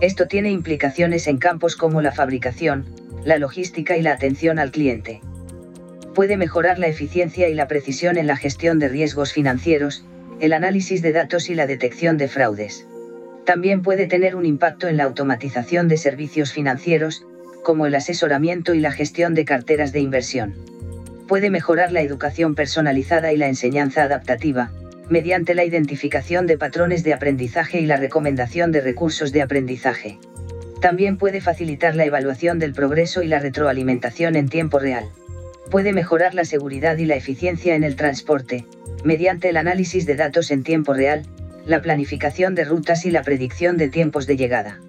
Esto 0.01 0.27
tiene 0.27 0.49
implicaciones 0.49 1.27
en 1.27 1.37
campos 1.37 1.75
como 1.75 2.01
la 2.01 2.11
fabricación, 2.11 2.85
la 3.23 3.37
logística 3.37 3.97
y 3.97 4.01
la 4.01 4.13
atención 4.13 4.57
al 4.57 4.71
cliente. 4.71 5.21
Puede 6.15 6.37
mejorar 6.37 6.79
la 6.79 6.87
eficiencia 6.87 7.49
y 7.49 7.53
la 7.53 7.67
precisión 7.67 8.17
en 8.17 8.25
la 8.25 8.35
gestión 8.35 8.79
de 8.79 8.89
riesgos 8.89 9.31
financieros, 9.31 10.03
el 10.39 10.53
análisis 10.53 11.03
de 11.03 11.11
datos 11.11 11.51
y 11.51 11.55
la 11.55 11.67
detección 11.67 12.17
de 12.17 12.27
fraudes. 12.27 12.87
También 13.45 13.83
puede 13.83 14.07
tener 14.07 14.35
un 14.35 14.45
impacto 14.45 14.87
en 14.87 14.97
la 14.97 15.03
automatización 15.03 15.87
de 15.87 15.97
servicios 15.97 16.51
financieros, 16.51 17.23
como 17.63 17.85
el 17.85 17.93
asesoramiento 17.93 18.73
y 18.73 18.79
la 18.79 18.91
gestión 18.91 19.35
de 19.35 19.45
carteras 19.45 19.91
de 19.93 19.99
inversión. 19.99 20.55
Puede 21.27 21.51
mejorar 21.51 21.91
la 21.91 22.01
educación 22.01 22.55
personalizada 22.55 23.33
y 23.33 23.37
la 23.37 23.47
enseñanza 23.47 24.03
adaptativa, 24.03 24.71
mediante 25.11 25.55
la 25.55 25.65
identificación 25.65 26.47
de 26.47 26.57
patrones 26.57 27.03
de 27.03 27.13
aprendizaje 27.13 27.81
y 27.81 27.85
la 27.85 27.97
recomendación 27.97 28.71
de 28.71 28.79
recursos 28.79 29.33
de 29.33 29.41
aprendizaje. 29.41 30.17
También 30.81 31.17
puede 31.17 31.41
facilitar 31.41 31.95
la 31.95 32.05
evaluación 32.05 32.59
del 32.59 32.71
progreso 32.71 33.21
y 33.21 33.27
la 33.27 33.39
retroalimentación 33.39 34.37
en 34.37 34.47
tiempo 34.47 34.79
real. 34.79 35.09
Puede 35.69 35.91
mejorar 35.91 36.33
la 36.33 36.45
seguridad 36.45 36.97
y 36.97 37.05
la 37.05 37.15
eficiencia 37.15 37.75
en 37.75 37.83
el 37.83 37.97
transporte, 37.97 38.65
mediante 39.03 39.49
el 39.49 39.57
análisis 39.57 40.05
de 40.05 40.15
datos 40.15 40.49
en 40.49 40.63
tiempo 40.63 40.93
real, 40.93 41.23
la 41.65 41.81
planificación 41.81 42.55
de 42.55 42.63
rutas 42.63 43.05
y 43.05 43.11
la 43.11 43.23
predicción 43.23 43.75
de 43.75 43.89
tiempos 43.89 44.27
de 44.27 44.37
llegada. 44.37 44.79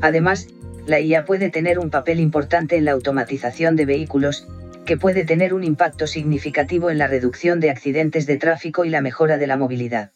Además, 0.00 0.48
la 0.86 1.00
IA 1.00 1.26
puede 1.26 1.50
tener 1.50 1.78
un 1.78 1.90
papel 1.90 2.18
importante 2.18 2.76
en 2.76 2.86
la 2.86 2.92
automatización 2.92 3.76
de 3.76 3.84
vehículos, 3.84 4.48
que 4.84 4.96
puede 4.96 5.24
tener 5.24 5.54
un 5.54 5.64
impacto 5.64 6.06
significativo 6.06 6.90
en 6.90 6.98
la 6.98 7.06
reducción 7.06 7.60
de 7.60 7.70
accidentes 7.70 8.26
de 8.26 8.36
tráfico 8.36 8.84
y 8.84 8.90
la 8.90 9.00
mejora 9.00 9.38
de 9.38 9.46
la 9.46 9.56
movilidad. 9.56 10.12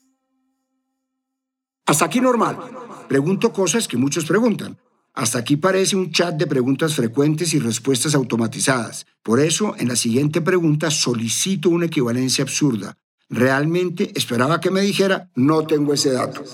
Hasta 1.87 2.04
aquí 2.04 2.20
normal. 2.20 2.58
Pregunto 3.08 3.52
cosas 3.52 3.88
que 3.88 3.96
muchos 3.96 4.26
preguntan. 4.26 4.76
Hasta 5.14 5.38
aquí 5.38 5.56
parece 5.56 5.96
un 5.96 6.12
chat 6.12 6.34
de 6.37 6.46
preguntas 6.46 6.94
frecuentes 6.94 7.54
y 7.54 7.58
respuestas 7.58 8.14
automatizadas. 8.14 9.06
Por 9.22 9.40
eso, 9.40 9.75
en 9.78 9.88
la 9.88 9.96
siguiente 9.96 10.40
pregunta 10.40 10.90
solicito 10.90 11.70
una 11.70 11.87
equivalencia 11.87 12.44
absurda. 12.44 12.96
Realmente 13.30 14.12
esperaba 14.14 14.60
que 14.60 14.70
me 14.70 14.80
dijera, 14.82 15.30
no 15.34 15.66
tengo 15.66 15.92
ese 15.94 16.12
dato. 16.12 16.44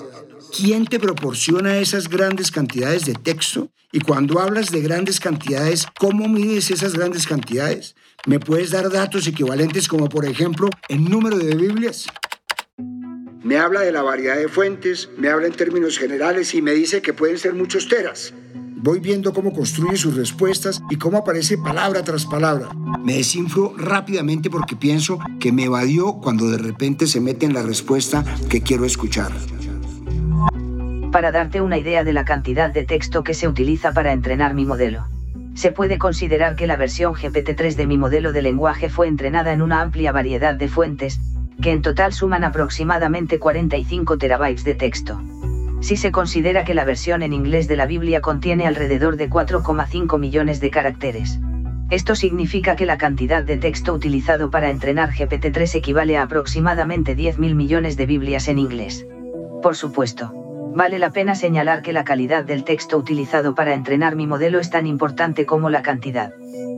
¿Quién 0.56 0.86
te 0.86 1.00
proporciona 1.00 1.78
esas 1.78 2.08
grandes 2.08 2.50
cantidades 2.50 3.04
de 3.04 3.14
texto? 3.14 3.70
Y 3.92 4.00
cuando 4.00 4.40
hablas 4.40 4.70
de 4.70 4.80
grandes 4.80 5.20
cantidades, 5.20 5.86
¿cómo 5.98 6.28
mides 6.28 6.70
esas 6.70 6.94
grandes 6.94 7.26
cantidades? 7.26 7.94
¿Me 8.26 8.40
puedes 8.40 8.70
dar 8.70 8.90
datos 8.90 9.26
equivalentes 9.26 9.86
como 9.86 10.08
por 10.08 10.24
ejemplo 10.24 10.70
el 10.88 11.04
número 11.04 11.36
de 11.36 11.54
Biblias? 11.54 12.06
Me 13.42 13.58
habla 13.58 13.80
de 13.80 13.92
la 13.92 14.00
variedad 14.00 14.36
de 14.36 14.48
fuentes, 14.48 15.10
me 15.18 15.28
habla 15.28 15.46
en 15.46 15.52
términos 15.52 15.98
generales 15.98 16.54
y 16.54 16.62
me 16.62 16.72
dice 16.72 17.02
que 17.02 17.12
pueden 17.12 17.36
ser 17.36 17.52
muchos 17.52 17.86
teras. 17.86 18.32
Voy 18.76 19.00
viendo 19.00 19.34
cómo 19.34 19.52
construye 19.52 19.98
sus 19.98 20.16
respuestas 20.16 20.80
y 20.88 20.96
cómo 20.96 21.18
aparece 21.18 21.58
palabra 21.58 22.02
tras 22.02 22.24
palabra. 22.24 22.70
Me 23.04 23.16
desinflo 23.16 23.74
rápidamente 23.76 24.48
porque 24.48 24.74
pienso 24.74 25.18
que 25.38 25.52
me 25.52 25.64
evadió 25.64 26.14
cuando 26.14 26.48
de 26.48 26.56
repente 26.56 27.06
se 27.06 27.20
mete 27.20 27.44
en 27.44 27.52
la 27.52 27.62
respuesta 27.62 28.24
que 28.48 28.62
quiero 28.62 28.86
escuchar. 28.86 29.32
Para 31.12 31.30
darte 31.30 31.60
una 31.60 31.76
idea 31.76 32.04
de 32.04 32.14
la 32.14 32.24
cantidad 32.24 32.72
de 32.72 32.84
texto 32.84 33.22
que 33.22 33.34
se 33.34 33.48
utiliza 33.48 33.92
para 33.92 34.12
entrenar 34.12 34.54
mi 34.54 34.64
modelo 34.64 35.13
se 35.54 35.70
puede 35.70 35.98
considerar 35.98 36.56
que 36.56 36.66
la 36.66 36.76
versión 36.76 37.14
GPT-3 37.14 37.76
de 37.76 37.86
mi 37.86 37.96
modelo 37.96 38.32
de 38.32 38.42
lenguaje 38.42 38.88
fue 38.88 39.06
entrenada 39.06 39.52
en 39.52 39.62
una 39.62 39.80
amplia 39.80 40.12
variedad 40.12 40.54
de 40.54 40.68
fuentes, 40.68 41.20
que 41.62 41.72
en 41.72 41.82
total 41.82 42.12
suman 42.12 42.44
aproximadamente 42.44 43.38
45 43.38 44.18
terabytes 44.18 44.64
de 44.64 44.74
texto. 44.74 45.22
Si 45.80 45.96
se 45.96 46.10
considera 46.10 46.64
que 46.64 46.74
la 46.74 46.84
versión 46.84 47.22
en 47.22 47.32
inglés 47.32 47.68
de 47.68 47.76
la 47.76 47.86
Biblia 47.86 48.20
contiene 48.20 48.66
alrededor 48.66 49.16
de 49.16 49.30
4,5 49.30 50.18
millones 50.18 50.60
de 50.60 50.70
caracteres. 50.70 51.38
Esto 51.90 52.16
significa 52.16 52.74
que 52.74 52.86
la 52.86 52.98
cantidad 52.98 53.44
de 53.44 53.58
texto 53.58 53.92
utilizado 53.92 54.50
para 54.50 54.70
entrenar 54.70 55.12
GPT-3 55.12 55.76
equivale 55.76 56.16
a 56.16 56.22
aproximadamente 56.22 57.16
10.000 57.16 57.54
millones 57.54 57.96
de 57.96 58.06
Biblias 58.06 58.48
en 58.48 58.58
inglés. 58.58 59.06
Por 59.62 59.76
supuesto 59.76 60.43
Vale 60.74 60.98
la 60.98 61.10
pena 61.10 61.36
señalar 61.36 61.82
que 61.82 61.92
la 61.92 62.02
calidad 62.02 62.42
del 62.42 62.64
texto 62.64 62.98
utilizado 62.98 63.54
para 63.54 63.74
entrenar 63.74 64.16
mi 64.16 64.26
modelo 64.26 64.58
es 64.58 64.70
tan 64.70 64.88
importante 64.88 65.46
como 65.46 65.70
la 65.70 65.82
cantidad. 65.82 66.34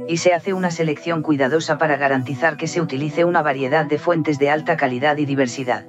Y 0.06 0.18
se 0.18 0.34
hace 0.34 0.52
una 0.52 0.70
selección 0.70 1.22
cuidadosa 1.22 1.78
para 1.78 1.96
garantizar 1.96 2.58
que 2.58 2.66
se 2.66 2.82
utilice 2.82 3.24
una 3.24 3.40
variedad 3.40 3.86
de 3.86 3.98
fuentes 3.98 4.38
de 4.38 4.50
alta 4.50 4.76
calidad 4.76 5.16
y 5.16 5.24
diversidad. 5.24 5.86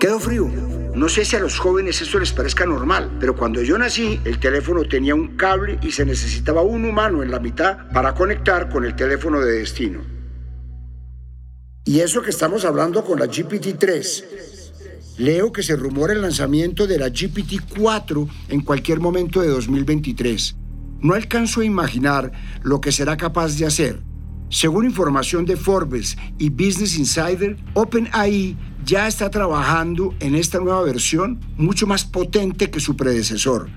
Quedó 0.00 0.18
frío. 0.18 0.50
No 0.96 1.08
sé 1.08 1.24
si 1.24 1.36
a 1.36 1.40
los 1.40 1.60
jóvenes 1.60 2.02
esto 2.02 2.18
les 2.18 2.32
parezca 2.32 2.66
normal, 2.66 3.18
pero 3.20 3.36
cuando 3.36 3.62
yo 3.62 3.78
nací, 3.78 4.20
el 4.24 4.40
teléfono 4.40 4.82
tenía 4.82 5.14
un 5.14 5.36
cable 5.36 5.78
y 5.80 5.92
se 5.92 6.04
necesitaba 6.04 6.62
un 6.62 6.84
humano 6.84 7.22
en 7.22 7.30
la 7.30 7.38
mitad 7.38 7.88
para 7.92 8.14
conectar 8.14 8.68
con 8.68 8.84
el 8.84 8.96
teléfono 8.96 9.40
de 9.40 9.60
destino. 9.60 10.00
Y 11.84 12.00
eso 12.00 12.20
que 12.20 12.30
estamos 12.30 12.64
hablando 12.64 13.04
con 13.04 13.20
la 13.20 13.26
GPT-3, 13.26 14.53
Leo 15.16 15.52
que 15.52 15.62
se 15.62 15.76
rumora 15.76 16.12
el 16.12 16.22
lanzamiento 16.22 16.88
de 16.88 16.98
la 16.98 17.06
GPT-4 17.06 18.28
en 18.48 18.60
cualquier 18.62 18.98
momento 18.98 19.40
de 19.42 19.48
2023. 19.48 20.56
No 21.02 21.14
alcanzo 21.14 21.60
a 21.60 21.64
imaginar 21.64 22.32
lo 22.64 22.80
que 22.80 22.90
será 22.90 23.16
capaz 23.16 23.56
de 23.56 23.64
hacer. 23.64 24.02
Según 24.48 24.86
información 24.86 25.44
de 25.44 25.56
Forbes 25.56 26.16
y 26.36 26.48
Business 26.48 26.98
Insider, 26.98 27.56
OpenAI 27.74 28.56
ya 28.84 29.06
está 29.06 29.30
trabajando 29.30 30.16
en 30.18 30.34
esta 30.34 30.58
nueva 30.58 30.82
versión 30.82 31.38
mucho 31.56 31.86
más 31.86 32.04
potente 32.04 32.70
que 32.70 32.80
su 32.80 32.96
predecesor. 32.96 33.68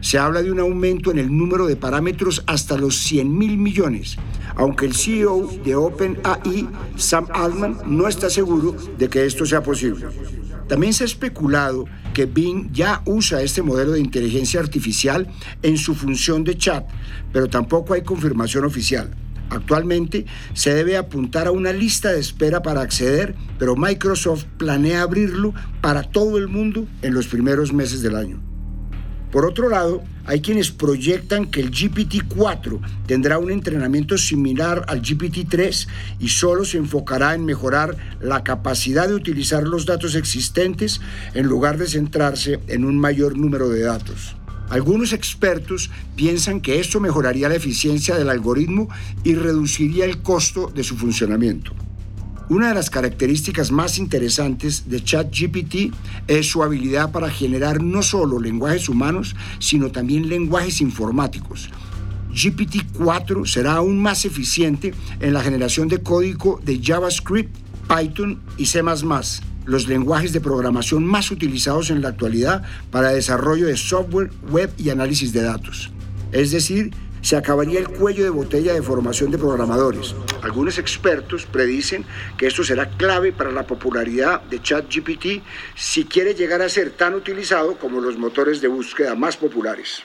Se 0.00 0.18
habla 0.18 0.42
de 0.42 0.50
un 0.50 0.60
aumento 0.60 1.10
en 1.10 1.18
el 1.18 1.36
número 1.36 1.66
de 1.66 1.76
parámetros 1.76 2.42
hasta 2.46 2.78
los 2.78 2.96
100 3.00 3.36
mil 3.36 3.58
millones, 3.58 4.16
aunque 4.54 4.86
el 4.86 4.94
CEO 4.94 5.46
de 5.62 5.74
OpenAI, 5.74 6.68
Sam 6.96 7.26
Altman, 7.34 7.80
no 7.84 8.08
está 8.08 8.30
seguro 8.30 8.74
de 8.96 9.08
que 9.10 9.26
esto 9.26 9.44
sea 9.44 9.62
posible. 9.62 10.06
También 10.68 10.92
se 10.92 11.04
ha 11.04 11.06
especulado 11.06 11.84
que 12.12 12.26
Bing 12.26 12.72
ya 12.72 13.02
usa 13.04 13.42
este 13.42 13.62
modelo 13.62 13.92
de 13.92 14.00
inteligencia 14.00 14.58
artificial 14.60 15.28
en 15.62 15.76
su 15.78 15.94
función 15.94 16.44
de 16.44 16.56
chat, 16.56 16.86
pero 17.32 17.48
tampoco 17.48 17.94
hay 17.94 18.02
confirmación 18.02 18.64
oficial. 18.64 19.14
Actualmente 19.50 20.26
se 20.54 20.74
debe 20.74 20.96
apuntar 20.96 21.46
a 21.46 21.52
una 21.52 21.72
lista 21.72 22.10
de 22.10 22.18
espera 22.18 22.62
para 22.62 22.80
acceder, 22.80 23.36
pero 23.58 23.76
Microsoft 23.76 24.44
planea 24.56 25.02
abrirlo 25.02 25.54
para 25.80 26.02
todo 26.02 26.36
el 26.36 26.48
mundo 26.48 26.88
en 27.02 27.14
los 27.14 27.28
primeros 27.28 27.72
meses 27.72 28.02
del 28.02 28.16
año. 28.16 28.42
Por 29.30 29.44
otro 29.44 29.68
lado, 29.68 30.02
hay 30.26 30.40
quienes 30.40 30.70
proyectan 30.70 31.46
que 31.46 31.60
el 31.60 31.70
GPT-4 31.70 32.80
tendrá 33.06 33.38
un 33.38 33.50
entrenamiento 33.50 34.18
similar 34.18 34.84
al 34.88 35.00
GPT-3 35.00 35.86
y 36.18 36.28
solo 36.28 36.64
se 36.64 36.78
enfocará 36.78 37.34
en 37.34 37.44
mejorar 37.44 37.96
la 38.20 38.42
capacidad 38.42 39.08
de 39.08 39.14
utilizar 39.14 39.62
los 39.62 39.86
datos 39.86 40.14
existentes 40.16 41.00
en 41.34 41.46
lugar 41.46 41.78
de 41.78 41.86
centrarse 41.86 42.58
en 42.66 42.84
un 42.84 42.98
mayor 42.98 43.36
número 43.36 43.68
de 43.68 43.82
datos. 43.82 44.36
Algunos 44.68 45.12
expertos 45.12 45.90
piensan 46.16 46.60
que 46.60 46.80
esto 46.80 46.98
mejoraría 46.98 47.48
la 47.48 47.54
eficiencia 47.54 48.16
del 48.16 48.30
algoritmo 48.30 48.88
y 49.22 49.36
reduciría 49.36 50.04
el 50.04 50.22
costo 50.22 50.72
de 50.74 50.82
su 50.82 50.96
funcionamiento. 50.96 51.72
Una 52.48 52.68
de 52.68 52.74
las 52.74 52.90
características 52.90 53.72
más 53.72 53.98
interesantes 53.98 54.88
de 54.88 55.02
ChatGPT 55.02 55.92
es 56.28 56.48
su 56.48 56.62
habilidad 56.62 57.10
para 57.10 57.28
generar 57.28 57.82
no 57.82 58.04
solo 58.04 58.38
lenguajes 58.38 58.88
humanos, 58.88 59.34
sino 59.58 59.90
también 59.90 60.28
lenguajes 60.28 60.80
informáticos. 60.80 61.70
GPT-4 62.32 63.46
será 63.46 63.74
aún 63.74 63.98
más 63.98 64.24
eficiente 64.24 64.94
en 65.18 65.34
la 65.34 65.42
generación 65.42 65.88
de 65.88 65.98
código 65.98 66.60
de 66.64 66.80
JavaScript, 66.80 67.52
Python 67.88 68.40
y 68.56 68.66
C++, 68.66 68.80
los 69.64 69.88
lenguajes 69.88 70.32
de 70.32 70.40
programación 70.40 71.04
más 71.04 71.32
utilizados 71.32 71.90
en 71.90 72.00
la 72.00 72.10
actualidad 72.10 72.62
para 72.92 73.10
desarrollo 73.10 73.66
de 73.66 73.76
software, 73.76 74.30
web 74.52 74.72
y 74.78 74.90
análisis 74.90 75.32
de 75.32 75.42
datos. 75.42 75.90
Es 76.30 76.52
decir, 76.52 76.92
se 77.26 77.36
acabaría 77.36 77.80
el 77.80 77.88
cuello 77.88 78.22
de 78.22 78.30
botella 78.30 78.72
de 78.72 78.82
formación 78.82 79.32
de 79.32 79.38
programadores. 79.38 80.14
Algunos 80.44 80.78
expertos 80.78 81.44
predicen 81.44 82.04
que 82.38 82.46
esto 82.46 82.62
será 82.62 82.88
clave 82.88 83.32
para 83.32 83.50
la 83.50 83.66
popularidad 83.66 84.42
de 84.42 84.62
ChatGPT 84.62 85.42
si 85.74 86.04
quiere 86.04 86.34
llegar 86.34 86.62
a 86.62 86.68
ser 86.68 86.92
tan 86.92 87.14
utilizado 87.14 87.80
como 87.80 88.00
los 88.00 88.16
motores 88.16 88.60
de 88.60 88.68
búsqueda 88.68 89.16
más 89.16 89.36
populares. 89.36 90.04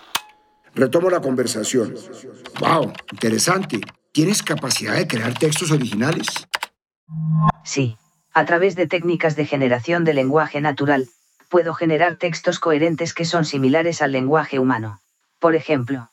Retomo 0.74 1.12
la 1.12 1.22
conversación. 1.22 1.94
¡Wow! 2.60 2.92
Interesante. 3.12 3.82
¿Tienes 4.12 4.42
capacidad 4.42 4.96
de 4.96 5.08
crear 5.08 5.38
textos 5.38 5.70
originales? 5.70 6.26
Sí. 7.64 7.98
A 8.34 8.46
través 8.46 8.76
de 8.76 8.88
técnicas 8.88 9.36
de 9.36 9.46
generación 9.46 10.06
de 10.06 10.16
lenguaje 10.16 10.60
natural, 10.60 11.08
puedo 11.50 11.76
generar 11.76 12.16
textos 12.16 12.58
coherentes 12.58 13.14
que 13.14 13.26
son 13.26 13.46
similares 13.46 14.02
al 14.02 14.12
lenguaje 14.12 14.58
humano. 14.58 15.02
Por 15.38 15.54
ejemplo, 15.54 16.11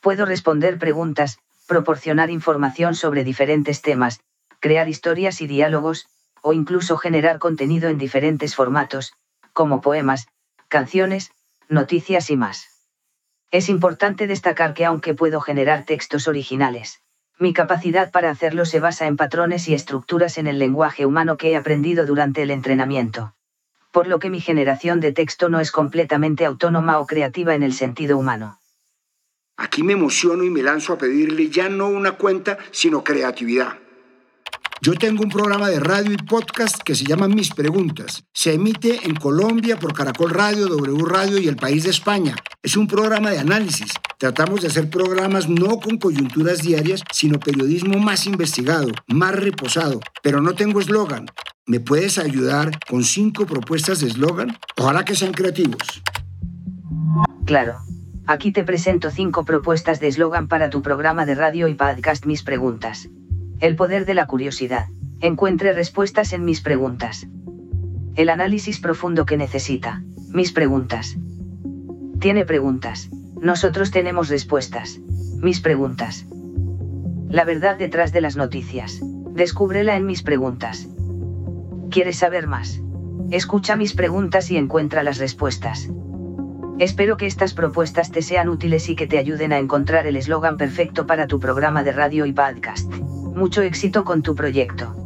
Puedo 0.00 0.24
responder 0.24 0.78
preguntas, 0.78 1.38
proporcionar 1.66 2.30
información 2.30 2.94
sobre 2.94 3.22
diferentes 3.22 3.82
temas, 3.82 4.20
crear 4.58 4.88
historias 4.88 5.40
y 5.42 5.46
diálogos, 5.46 6.06
o 6.42 6.54
incluso 6.54 6.96
generar 6.96 7.38
contenido 7.38 7.90
en 7.90 7.98
diferentes 7.98 8.54
formatos, 8.54 9.12
como 9.52 9.82
poemas, 9.82 10.28
canciones, 10.68 11.32
noticias 11.68 12.30
y 12.30 12.36
más. 12.36 12.88
Es 13.50 13.68
importante 13.68 14.26
destacar 14.26 14.74
que 14.74 14.86
aunque 14.86 15.12
puedo 15.12 15.40
generar 15.40 15.84
textos 15.84 16.28
originales, 16.28 17.02
mi 17.38 17.52
capacidad 17.52 18.10
para 18.10 18.30
hacerlo 18.30 18.64
se 18.64 18.80
basa 18.80 19.06
en 19.06 19.16
patrones 19.16 19.68
y 19.68 19.74
estructuras 19.74 20.38
en 20.38 20.46
el 20.46 20.58
lenguaje 20.58 21.04
humano 21.04 21.36
que 21.36 21.50
he 21.50 21.56
aprendido 21.56 22.06
durante 22.06 22.42
el 22.42 22.50
entrenamiento. 22.50 23.34
Por 23.90 24.06
lo 24.06 24.18
que 24.18 24.30
mi 24.30 24.40
generación 24.40 25.00
de 25.00 25.12
texto 25.12 25.48
no 25.48 25.58
es 25.58 25.72
completamente 25.72 26.44
autónoma 26.44 27.00
o 27.00 27.06
creativa 27.06 27.54
en 27.54 27.62
el 27.62 27.72
sentido 27.72 28.16
humano. 28.16 28.59
Aquí 29.60 29.82
me 29.82 29.92
emociono 29.92 30.42
y 30.42 30.48
me 30.48 30.62
lanzo 30.62 30.94
a 30.94 30.98
pedirle 30.98 31.50
ya 31.50 31.68
no 31.68 31.86
una 31.86 32.12
cuenta, 32.12 32.56
sino 32.70 33.04
creatividad. 33.04 33.76
Yo 34.80 34.94
tengo 34.94 35.22
un 35.22 35.28
programa 35.28 35.68
de 35.68 35.78
radio 35.78 36.12
y 36.12 36.16
podcast 36.16 36.78
que 36.82 36.94
se 36.94 37.04
llama 37.04 37.28
Mis 37.28 37.50
Preguntas. 37.52 38.24
Se 38.32 38.54
emite 38.54 39.00
en 39.04 39.14
Colombia 39.16 39.78
por 39.78 39.92
Caracol 39.92 40.30
Radio, 40.30 40.66
W 40.66 41.04
Radio 41.04 41.38
y 41.38 41.46
El 41.46 41.56
País 41.56 41.84
de 41.84 41.90
España. 41.90 42.34
Es 42.62 42.78
un 42.78 42.86
programa 42.86 43.32
de 43.32 43.38
análisis. 43.40 43.92
Tratamos 44.16 44.62
de 44.62 44.68
hacer 44.68 44.88
programas 44.88 45.46
no 45.46 45.78
con 45.78 45.98
coyunturas 45.98 46.62
diarias, 46.62 47.02
sino 47.12 47.38
periodismo 47.38 47.98
más 47.98 48.24
investigado, 48.24 48.88
más 49.08 49.34
reposado. 49.34 50.00
Pero 50.22 50.40
no 50.40 50.54
tengo 50.54 50.80
eslogan. 50.80 51.26
¿Me 51.66 51.80
puedes 51.80 52.16
ayudar 52.16 52.70
con 52.88 53.04
cinco 53.04 53.44
propuestas 53.44 54.00
de 54.00 54.06
eslogan? 54.06 54.56
Ojalá 54.78 55.04
que 55.04 55.14
sean 55.14 55.32
creativos. 55.32 56.02
Claro. 57.44 57.76
Aquí 58.26 58.52
te 58.52 58.62
presento 58.64 59.10
cinco 59.10 59.44
propuestas 59.44 59.98
de 59.98 60.08
eslogan 60.08 60.46
para 60.46 60.70
tu 60.70 60.82
programa 60.82 61.26
de 61.26 61.34
radio 61.34 61.68
y 61.68 61.74
podcast 61.74 62.26
Mis 62.26 62.42
Preguntas. 62.42 63.08
El 63.60 63.76
poder 63.76 64.06
de 64.06 64.14
la 64.14 64.26
curiosidad. 64.26 64.86
Encuentre 65.20 65.72
respuestas 65.72 66.32
en 66.32 66.44
mis 66.44 66.60
preguntas. 66.60 67.26
El 68.14 68.28
análisis 68.28 68.78
profundo 68.78 69.26
que 69.26 69.36
necesita. 69.36 70.02
Mis 70.28 70.52
preguntas. 70.52 71.16
Tiene 72.20 72.44
preguntas. 72.44 73.10
Nosotros 73.40 73.90
tenemos 73.90 74.28
respuestas. 74.28 75.00
Mis 75.38 75.60
preguntas. 75.60 76.26
La 77.28 77.44
verdad 77.44 77.78
detrás 77.78 78.12
de 78.12 78.20
las 78.20 78.36
noticias. 78.36 79.00
Descúbrela 79.32 79.96
en 79.96 80.06
mis 80.06 80.22
preguntas. 80.22 80.88
¿Quieres 81.90 82.18
saber 82.18 82.46
más? 82.46 82.80
Escucha 83.30 83.76
mis 83.76 83.94
preguntas 83.94 84.50
y 84.50 84.56
encuentra 84.56 85.02
las 85.02 85.18
respuestas. 85.18 85.88
Espero 86.80 87.18
que 87.18 87.26
estas 87.26 87.52
propuestas 87.52 88.10
te 88.10 88.22
sean 88.22 88.48
útiles 88.48 88.88
y 88.88 88.96
que 88.96 89.06
te 89.06 89.18
ayuden 89.18 89.52
a 89.52 89.58
encontrar 89.58 90.06
el 90.06 90.16
eslogan 90.16 90.56
perfecto 90.56 91.06
para 91.06 91.26
tu 91.26 91.38
programa 91.38 91.84
de 91.84 91.92
radio 91.92 92.24
y 92.24 92.32
podcast. 92.32 92.90
Mucho 92.90 93.60
éxito 93.60 94.02
con 94.02 94.22
tu 94.22 94.34
proyecto. 94.34 94.96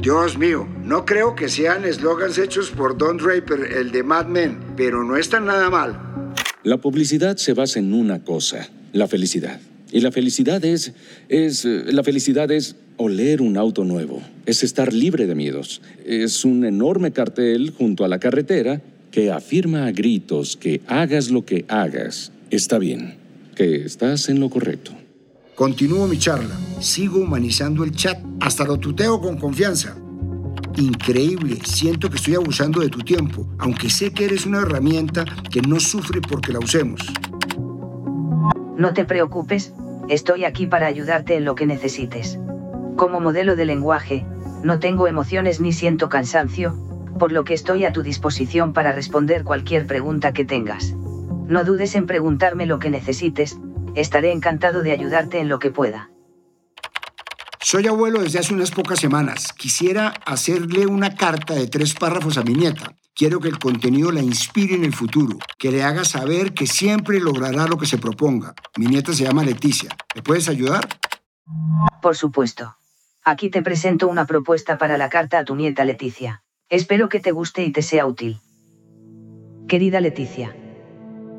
Dios 0.00 0.38
mío, 0.38 0.68
no 0.84 1.04
creo 1.04 1.34
que 1.34 1.48
sean 1.48 1.84
eslogans 1.84 2.38
hechos 2.38 2.70
por 2.70 2.96
Don 2.96 3.16
Draper, 3.16 3.64
el 3.78 3.90
de 3.90 4.04
Mad 4.04 4.26
Men, 4.26 4.60
pero 4.76 5.02
no 5.02 5.16
están 5.16 5.46
nada 5.46 5.68
mal. 5.70 6.32
La 6.62 6.76
publicidad 6.76 7.36
se 7.36 7.52
basa 7.52 7.80
en 7.80 7.92
una 7.92 8.22
cosa, 8.22 8.68
la 8.92 9.08
felicidad. 9.08 9.58
Y 9.90 10.02
la 10.02 10.12
felicidad 10.12 10.64
es, 10.64 10.92
es, 11.28 11.64
la 11.64 12.04
felicidad 12.04 12.48
es 12.52 12.76
oler 12.96 13.42
un 13.42 13.56
auto 13.56 13.82
nuevo, 13.82 14.22
es 14.46 14.62
estar 14.62 14.92
libre 14.92 15.26
de 15.26 15.34
miedos, 15.34 15.82
es 16.04 16.44
un 16.44 16.64
enorme 16.64 17.10
cartel 17.10 17.74
junto 17.76 18.04
a 18.04 18.08
la 18.08 18.20
carretera 18.20 18.80
que 19.10 19.30
afirma 19.30 19.86
a 19.86 19.92
gritos 19.92 20.56
que 20.56 20.80
hagas 20.86 21.30
lo 21.30 21.44
que 21.44 21.64
hagas, 21.68 22.32
está 22.50 22.78
bien, 22.78 23.16
que 23.54 23.84
estás 23.84 24.28
en 24.28 24.40
lo 24.40 24.50
correcto. 24.50 24.92
Continúo 25.54 26.06
mi 26.06 26.18
charla, 26.18 26.54
sigo 26.80 27.20
humanizando 27.20 27.82
el 27.82 27.92
chat, 27.92 28.18
hasta 28.40 28.64
lo 28.64 28.78
tuteo 28.78 29.20
con 29.20 29.38
confianza. 29.38 29.96
Increíble, 30.76 31.58
siento 31.64 32.10
que 32.10 32.16
estoy 32.16 32.34
abusando 32.34 32.80
de 32.80 32.90
tu 32.90 32.98
tiempo, 32.98 33.48
aunque 33.58 33.88
sé 33.88 34.12
que 34.12 34.26
eres 34.26 34.44
una 34.44 34.60
herramienta 34.60 35.24
que 35.50 35.62
no 35.62 35.80
sufre 35.80 36.20
porque 36.20 36.52
la 36.52 36.58
usemos. 36.58 37.00
No 38.76 38.92
te 38.92 39.06
preocupes, 39.06 39.72
estoy 40.10 40.44
aquí 40.44 40.66
para 40.66 40.86
ayudarte 40.86 41.36
en 41.36 41.46
lo 41.46 41.54
que 41.54 41.64
necesites. 41.64 42.38
Como 42.96 43.20
modelo 43.20 43.56
de 43.56 43.64
lenguaje, 43.64 44.26
no 44.62 44.78
tengo 44.78 45.08
emociones 45.08 45.60
ni 45.60 45.72
siento 45.72 46.10
cansancio, 46.10 46.85
por 47.18 47.32
lo 47.32 47.44
que 47.44 47.54
estoy 47.54 47.84
a 47.84 47.92
tu 47.92 48.02
disposición 48.02 48.72
para 48.72 48.92
responder 48.92 49.44
cualquier 49.44 49.86
pregunta 49.86 50.32
que 50.32 50.44
tengas. 50.44 50.94
No 51.46 51.64
dudes 51.64 51.94
en 51.94 52.06
preguntarme 52.06 52.66
lo 52.66 52.78
que 52.78 52.90
necesites, 52.90 53.58
estaré 53.94 54.32
encantado 54.32 54.82
de 54.82 54.92
ayudarte 54.92 55.38
en 55.38 55.48
lo 55.48 55.58
que 55.58 55.70
pueda. 55.70 56.10
Soy 57.60 57.86
abuelo 57.88 58.22
desde 58.22 58.38
hace 58.38 58.54
unas 58.54 58.70
pocas 58.70 59.00
semanas. 59.00 59.52
Quisiera 59.52 60.14
hacerle 60.24 60.86
una 60.86 61.16
carta 61.16 61.54
de 61.54 61.66
tres 61.66 61.94
párrafos 61.94 62.38
a 62.38 62.44
mi 62.44 62.54
nieta. 62.54 62.94
Quiero 63.12 63.40
que 63.40 63.48
el 63.48 63.58
contenido 63.58 64.12
la 64.12 64.20
inspire 64.20 64.76
en 64.76 64.84
el 64.84 64.94
futuro, 64.94 65.38
que 65.58 65.72
le 65.72 65.82
haga 65.82 66.04
saber 66.04 66.54
que 66.54 66.66
siempre 66.66 67.18
logrará 67.18 67.66
lo 67.66 67.76
que 67.76 67.86
se 67.86 67.98
proponga. 67.98 68.54
Mi 68.76 68.86
nieta 68.86 69.12
se 69.12 69.24
llama 69.24 69.42
Leticia. 69.42 69.90
¿Me 70.14 70.22
puedes 70.22 70.48
ayudar? 70.48 70.86
Por 72.00 72.14
supuesto. 72.14 72.76
Aquí 73.24 73.50
te 73.50 73.62
presento 73.62 74.06
una 74.06 74.26
propuesta 74.26 74.78
para 74.78 74.96
la 74.96 75.08
carta 75.08 75.40
a 75.40 75.44
tu 75.44 75.56
nieta 75.56 75.84
Leticia. 75.84 76.44
Espero 76.68 77.08
que 77.08 77.20
te 77.20 77.30
guste 77.30 77.62
y 77.62 77.70
te 77.70 77.80
sea 77.80 78.06
útil. 78.06 78.40
Querida 79.68 80.00
Leticia. 80.00 80.56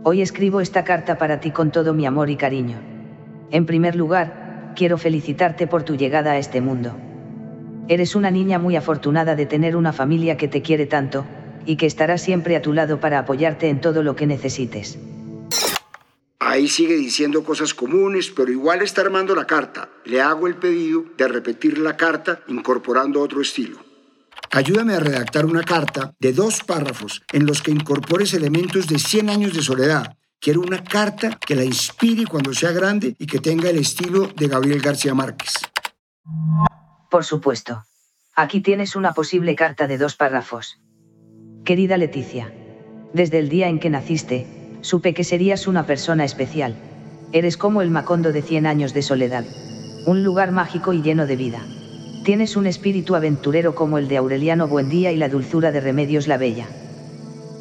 Hoy 0.04 0.22
escribo 0.22 0.62
esta 0.62 0.86
carta 0.86 1.18
para 1.18 1.42
ti 1.42 1.52
con 1.52 1.70
todo 1.70 1.94
mi 1.94 2.06
amor 2.06 2.30
y 2.30 2.38
cariño. 2.38 2.78
En 3.52 3.66
primer 3.66 3.98
lugar, 3.98 4.72
quiero 4.78 4.98
felicitarte 4.98 5.68
por 5.68 5.84
tu 5.84 5.98
llegada 5.98 6.32
a 6.32 6.38
este 6.38 6.62
mundo. 6.62 6.96
Eres 7.90 8.16
una 8.16 8.32
niña 8.32 8.58
muy 8.58 8.78
afortunada 8.78 9.36
de 9.36 9.46
tener 9.46 9.76
una 9.76 9.92
familia 9.92 10.38
que 10.38 10.48
te 10.48 10.62
quiere 10.62 10.86
tanto, 10.86 11.26
y 11.66 11.76
que 11.76 11.88
estará 11.88 12.18
siempre 12.18 12.56
a 12.56 12.62
tu 12.62 12.72
lado 12.72 13.02
para 13.02 13.20
apoyarte 13.20 13.68
en 13.68 13.82
todo 13.82 14.04
lo 14.04 14.16
que 14.16 14.28
necesites. 14.28 14.98
Ahí 16.40 16.70
sigue 16.70 16.96
diciendo 16.96 17.44
cosas 17.44 17.74
comunes, 17.74 18.32
pero 18.32 18.50
igual 18.50 18.82
está 18.82 19.02
armando 19.02 19.36
la 19.36 19.46
carta. 19.46 19.90
Le 20.06 20.22
hago 20.22 20.48
el 20.48 20.56
pedido 20.56 21.04
de 21.18 21.28
repetir 21.28 21.80
la 21.80 21.98
carta 21.98 22.40
incorporando 22.48 23.20
otro 23.22 23.42
estilo. 23.42 23.87
Ayúdame 24.52 24.94
a 24.94 25.00
redactar 25.00 25.46
una 25.46 25.64
carta 25.64 26.14
de 26.20 26.34
dos 26.34 26.64
párrafos 26.64 27.24
en 27.32 27.46
los 27.46 27.62
que 27.62 27.72
incorpores 27.72 28.34
elementos 28.34 28.88
de 28.88 29.00
100 29.00 29.30
años 29.30 29.54
de 29.54 29.62
soledad. 29.62 30.18
Quiero 30.40 30.62
una 30.62 30.84
carta 30.84 31.38
que 31.46 31.56
la 31.56 31.64
inspire 31.64 32.26
cuando 32.26 32.54
sea 32.54 32.72
grande 32.72 33.16
y 33.20 33.26
que 33.26 33.40
tenga 33.40 33.70
el 33.70 33.78
estilo 33.78 34.28
de 34.28 34.48
Gabriel 34.48 34.82
García 34.82 35.14
Márquez. 35.14 35.54
Por 37.10 37.24
supuesto. 37.24 37.84
Aquí 38.36 38.62
tienes 38.62 38.96
una 38.96 39.14
posible 39.14 39.56
carta 39.56 39.88
de 39.88 39.98
dos 39.98 40.16
párrafos. 40.16 40.80
Querida 41.66 41.98
Leticia. 41.98 42.54
Desde 43.14 43.40
el 43.40 43.50
día 43.50 43.68
en 43.68 43.80
que 43.80 43.90
naciste, 43.90 44.46
supe 44.82 45.14
que 45.14 45.24
serías 45.24 45.68
una 45.68 45.86
persona 45.86 46.24
especial. 46.24 46.76
Eres 47.32 47.58
como 47.58 47.82
el 47.82 47.90
Macondo 47.90 48.32
de 48.32 48.42
100 48.42 48.68
años 48.68 48.94
de 48.94 49.02
soledad. 49.02 49.46
Un 50.06 50.24
lugar 50.24 50.52
mágico 50.52 50.94
y 50.94 51.02
lleno 51.02 51.26
de 51.26 51.36
vida. 51.36 51.66
Tienes 52.28 52.58
un 52.58 52.68
espíritu 52.68 53.16
aventurero 53.16 53.74
como 53.74 53.98
el 53.98 54.10
de 54.10 54.18
Aureliano 54.18 54.68
Buendía 54.68 55.14
y 55.14 55.16
la 55.16 55.30
dulzura 55.30 55.72
de 55.72 55.80
Remedios 55.80 56.28
la 56.28 56.36
Bella. 56.36 56.68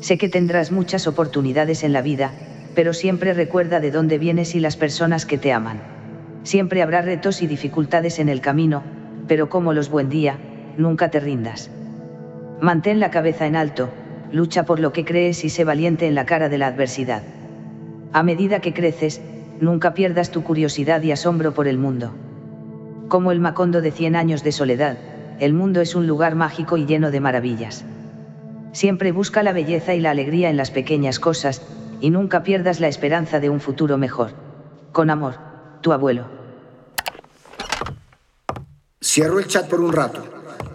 Sé 0.00 0.18
que 0.18 0.28
tendrás 0.28 0.72
muchas 0.72 1.06
oportunidades 1.06 1.84
en 1.84 1.92
la 1.92 2.02
vida, 2.02 2.32
pero 2.74 2.92
siempre 2.92 3.32
recuerda 3.32 3.78
de 3.78 3.92
dónde 3.92 4.18
vienes 4.18 4.56
y 4.56 4.58
las 4.58 4.76
personas 4.76 5.24
que 5.24 5.38
te 5.38 5.52
aman. 5.52 5.78
Siempre 6.42 6.82
habrá 6.82 7.00
retos 7.00 7.42
y 7.42 7.46
dificultades 7.46 8.18
en 8.18 8.28
el 8.28 8.40
camino, 8.40 8.82
pero 9.28 9.48
como 9.48 9.72
los 9.72 9.88
Buendía, 9.88 10.36
nunca 10.76 11.12
te 11.12 11.20
rindas. 11.20 11.70
Mantén 12.60 12.98
la 12.98 13.12
cabeza 13.12 13.46
en 13.46 13.54
alto, 13.54 13.90
lucha 14.32 14.64
por 14.64 14.80
lo 14.80 14.92
que 14.92 15.04
crees 15.04 15.44
y 15.44 15.48
sé 15.48 15.62
valiente 15.62 16.08
en 16.08 16.16
la 16.16 16.26
cara 16.26 16.48
de 16.48 16.58
la 16.58 16.66
adversidad. 16.66 17.22
A 18.12 18.24
medida 18.24 18.58
que 18.60 18.74
creces, 18.74 19.20
nunca 19.60 19.94
pierdas 19.94 20.32
tu 20.32 20.42
curiosidad 20.42 21.04
y 21.04 21.12
asombro 21.12 21.54
por 21.54 21.68
el 21.68 21.78
mundo. 21.78 22.16
Como 23.08 23.30
el 23.30 23.38
Macondo 23.38 23.80
de 23.82 23.92
100 23.92 24.16
años 24.16 24.42
de 24.42 24.50
soledad, 24.50 24.98
el 25.38 25.54
mundo 25.54 25.80
es 25.80 25.94
un 25.94 26.08
lugar 26.08 26.34
mágico 26.34 26.76
y 26.76 26.86
lleno 26.86 27.12
de 27.12 27.20
maravillas. 27.20 27.84
Siempre 28.72 29.12
busca 29.12 29.44
la 29.44 29.52
belleza 29.52 29.94
y 29.94 30.00
la 30.00 30.10
alegría 30.10 30.50
en 30.50 30.56
las 30.56 30.72
pequeñas 30.72 31.20
cosas, 31.20 31.62
y 32.00 32.10
nunca 32.10 32.42
pierdas 32.42 32.80
la 32.80 32.88
esperanza 32.88 33.38
de 33.38 33.48
un 33.48 33.60
futuro 33.60 33.96
mejor. 33.96 34.32
Con 34.92 35.08
amor, 35.08 35.36
tu 35.82 35.92
abuelo. 35.92 36.26
Cierro 39.00 39.38
el 39.38 39.46
chat 39.46 39.68
por 39.68 39.80
un 39.80 39.92
rato. 39.92 40.24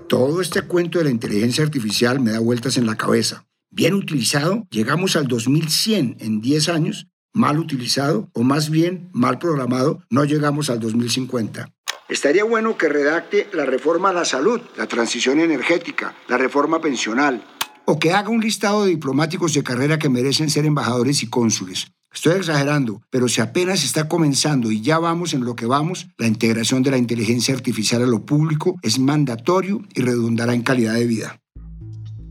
Todo 0.08 0.42
este 0.42 0.62
cuento 0.62 1.00
de 1.00 1.06
la 1.06 1.12
inteligencia 1.12 1.64
artificial 1.64 2.20
me 2.20 2.32
da 2.32 2.40
vueltas 2.40 2.78
en 2.78 2.86
la 2.86 2.96
cabeza. 2.96 3.46
Bien 3.70 3.94
utilizado, 3.94 4.68
llegamos 4.70 5.16
al 5.16 5.28
2100 5.28 6.18
en 6.20 6.42
10 6.42 6.70
años. 6.70 7.08
Mal 7.34 7.60
utilizado, 7.60 8.30
o 8.34 8.44
más 8.44 8.70
bien 8.70 9.10
mal 9.14 9.38
programado, 9.38 10.02
no 10.10 10.26
llegamos 10.26 10.70
al 10.70 10.80
2050. 10.80 11.72
Estaría 12.12 12.44
bueno 12.44 12.78
que 12.78 12.90
redacte 12.90 13.48
la 13.54 13.64
reforma 13.64 14.10
a 14.10 14.14
la 14.14 14.26
salud, 14.26 14.60
la 14.76 14.86
transición 14.86 15.40
energética, 15.40 16.14
la 16.28 16.38
reforma 16.38 16.82
pensional, 16.82 17.42
o 17.86 18.00
que 18.00 18.12
haga 18.12 18.28
un 18.28 18.42
listado 18.42 18.84
de 18.84 18.90
diplomáticos 18.90 19.54
de 19.54 19.64
carrera 19.64 19.98
que 19.98 20.10
merecen 20.10 20.50
ser 20.50 20.66
embajadores 20.66 21.24
y 21.24 21.30
cónsules. 21.30 21.94
Estoy 22.14 22.34
exagerando, 22.34 23.02
pero 23.10 23.30
si 23.30 23.40
apenas 23.40 23.86
está 23.86 24.10
comenzando 24.10 24.72
y 24.72 24.82
ya 24.82 25.00
vamos 25.00 25.34
en 25.34 25.46
lo 25.46 25.56
que 25.56 25.66
vamos, 25.66 26.10
la 26.18 26.28
integración 26.28 26.84
de 26.84 26.92
la 26.92 26.98
inteligencia 26.98 27.56
artificial 27.56 28.04
a 28.04 28.08
lo 28.08 28.26
público 28.26 28.76
es 28.82 29.00
mandatorio 29.00 29.82
y 29.96 30.02
redundará 30.02 30.54
en 30.54 30.64
calidad 30.64 30.96
de 30.96 31.08
vida. 31.08 31.40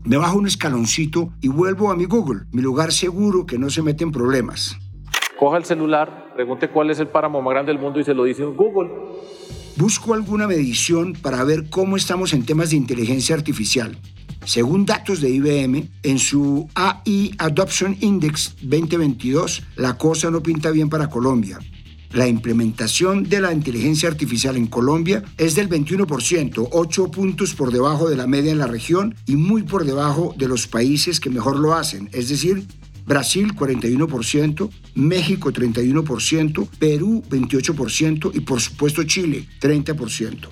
Me 0.03 0.17
bajo 0.17 0.37
un 0.37 0.45
escaloncito 0.45 1.33
y 1.41 1.47
vuelvo 1.47 1.89
a 1.89 1.95
mi 1.95 2.05
Google, 2.05 2.41
mi 2.51 2.61
lugar 2.61 2.91
seguro 2.91 3.47
que 3.47 3.57
no 3.57 3.71
se 3.71 3.81
mete 3.81 4.03
en 4.03 4.11
problemas. 4.11 4.77
Coja 5.39 5.57
el 5.57 5.65
celular, 5.65 6.33
pregunte 6.35 6.69
cuál 6.69 6.91
es 6.91 6.99
el 6.99 7.07
páramo 7.07 7.41
más 7.41 7.51
grande 7.51 7.71
del 7.71 7.81
mundo 7.81 7.99
y 7.99 8.03
se 8.03 8.13
lo 8.13 8.25
dice 8.25 8.43
en 8.43 8.55
Google. 8.55 8.91
Busco 9.77 10.13
alguna 10.13 10.47
medición 10.47 11.13
para 11.13 11.43
ver 11.43 11.69
cómo 11.69 11.95
estamos 11.95 12.33
en 12.33 12.45
temas 12.45 12.71
de 12.71 12.75
inteligencia 12.75 13.35
artificial. 13.35 13.97
Según 14.45 14.85
datos 14.85 15.21
de 15.21 15.29
IBM, 15.29 15.89
en 16.03 16.19
su 16.19 16.67
AI 16.75 17.33
Adoption 17.37 17.95
Index 18.01 18.55
2022, 18.61 19.63
la 19.75 19.97
cosa 19.97 20.29
no 20.29 20.43
pinta 20.43 20.71
bien 20.71 20.89
para 20.89 21.09
Colombia. 21.09 21.59
La 22.11 22.27
implementación 22.27 23.23
de 23.23 23.39
la 23.39 23.53
inteligencia 23.53 24.09
artificial 24.09 24.57
en 24.57 24.67
Colombia 24.67 25.23
es 25.37 25.55
del 25.55 25.69
21%, 25.69 26.67
8 26.71 27.11
puntos 27.11 27.53
por 27.53 27.71
debajo 27.71 28.09
de 28.09 28.17
la 28.17 28.27
media 28.27 28.51
en 28.51 28.57
la 28.57 28.67
región 28.67 29.15
y 29.25 29.37
muy 29.37 29.63
por 29.63 29.85
debajo 29.85 30.35
de 30.37 30.49
los 30.49 30.67
países 30.67 31.21
que 31.21 31.29
mejor 31.29 31.57
lo 31.57 31.73
hacen, 31.73 32.09
es 32.11 32.27
decir, 32.27 32.67
Brasil 33.11 33.53
41%, 33.53 34.69
México 34.95 35.51
31%, 35.51 36.69
Perú 36.79 37.21
28% 37.29 38.31
y 38.33 38.39
por 38.39 38.61
supuesto 38.61 39.03
Chile 39.03 39.45
30%. 39.59 40.47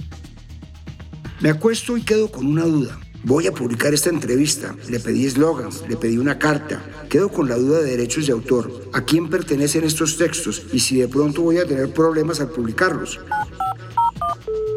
Me 1.39 1.51
acuesto 1.51 1.95
y 1.95 2.01
quedo 2.01 2.29
con 2.29 2.45
una 2.45 2.65
duda. 2.65 2.99
Voy 3.23 3.47
a 3.47 3.53
publicar 3.53 3.93
esta 3.93 4.09
entrevista. 4.09 4.75
Le 4.89 4.99
pedí 4.99 5.25
eslogans, 5.25 5.85
le 5.87 5.95
pedí 5.95 6.17
una 6.17 6.37
carta. 6.37 6.83
Quedo 7.09 7.29
con 7.29 7.47
la 7.47 7.55
duda 7.55 7.79
de 7.79 7.91
derechos 7.91 8.27
de 8.27 8.33
autor. 8.33 8.89
¿A 8.91 9.05
quién 9.05 9.29
pertenecen 9.29 9.85
estos 9.85 10.17
textos? 10.17 10.63
Y 10.73 10.79
si 10.79 10.97
de 10.97 11.07
pronto 11.07 11.43
voy 11.43 11.59
a 11.59 11.65
tener 11.65 11.93
problemas 11.93 12.41
al 12.41 12.49
publicarlos. 12.49 13.21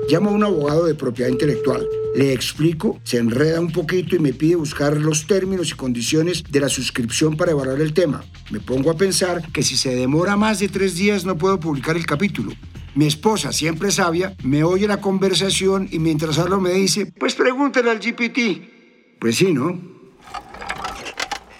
Llamo 0.08 0.30
a 0.30 0.32
un 0.32 0.44
abogado 0.44 0.84
de 0.84 0.94
propiedad 0.94 1.30
intelectual. 1.30 1.86
Le 2.14 2.32
explico, 2.32 3.00
se 3.04 3.18
enreda 3.18 3.60
un 3.60 3.72
poquito 3.72 4.16
y 4.16 4.18
me 4.18 4.32
pide 4.32 4.56
buscar 4.56 4.96
los 4.96 5.26
términos 5.26 5.70
y 5.70 5.74
condiciones 5.74 6.44
de 6.50 6.60
la 6.60 6.68
suscripción 6.68 7.36
para 7.36 7.52
evaluar 7.52 7.80
el 7.80 7.94
tema. 7.94 8.24
Me 8.50 8.60
pongo 8.60 8.90
a 8.90 8.96
pensar 8.96 9.50
que 9.52 9.62
si 9.62 9.76
se 9.76 9.94
demora 9.94 10.36
más 10.36 10.58
de 10.58 10.68
tres 10.68 10.96
días 10.96 11.24
no 11.24 11.38
puedo 11.38 11.58
publicar 11.58 11.96
el 11.96 12.04
capítulo. 12.04 12.52
Mi 12.94 13.06
esposa, 13.06 13.52
siempre 13.52 13.90
sabia, 13.90 14.34
me 14.42 14.64
oye 14.64 14.86
la 14.86 15.00
conversación 15.00 15.88
y 15.90 15.98
mientras 15.98 16.38
hablo 16.38 16.60
me 16.60 16.72
dice, 16.72 17.10
pues 17.18 17.34
pregúntale 17.34 17.90
al 17.90 18.00
GPT. 18.00 19.18
Pues 19.18 19.36
sí, 19.36 19.52
¿no? 19.52 19.80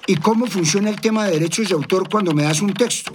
¿Y 0.06 0.16
cómo 0.16 0.46
funciona 0.46 0.90
el 0.90 1.00
tema 1.00 1.26
de 1.26 1.32
derechos 1.32 1.68
de 1.68 1.74
autor 1.74 2.08
cuando 2.10 2.32
me 2.32 2.42
das 2.42 2.60
un 2.60 2.74
texto? 2.74 3.12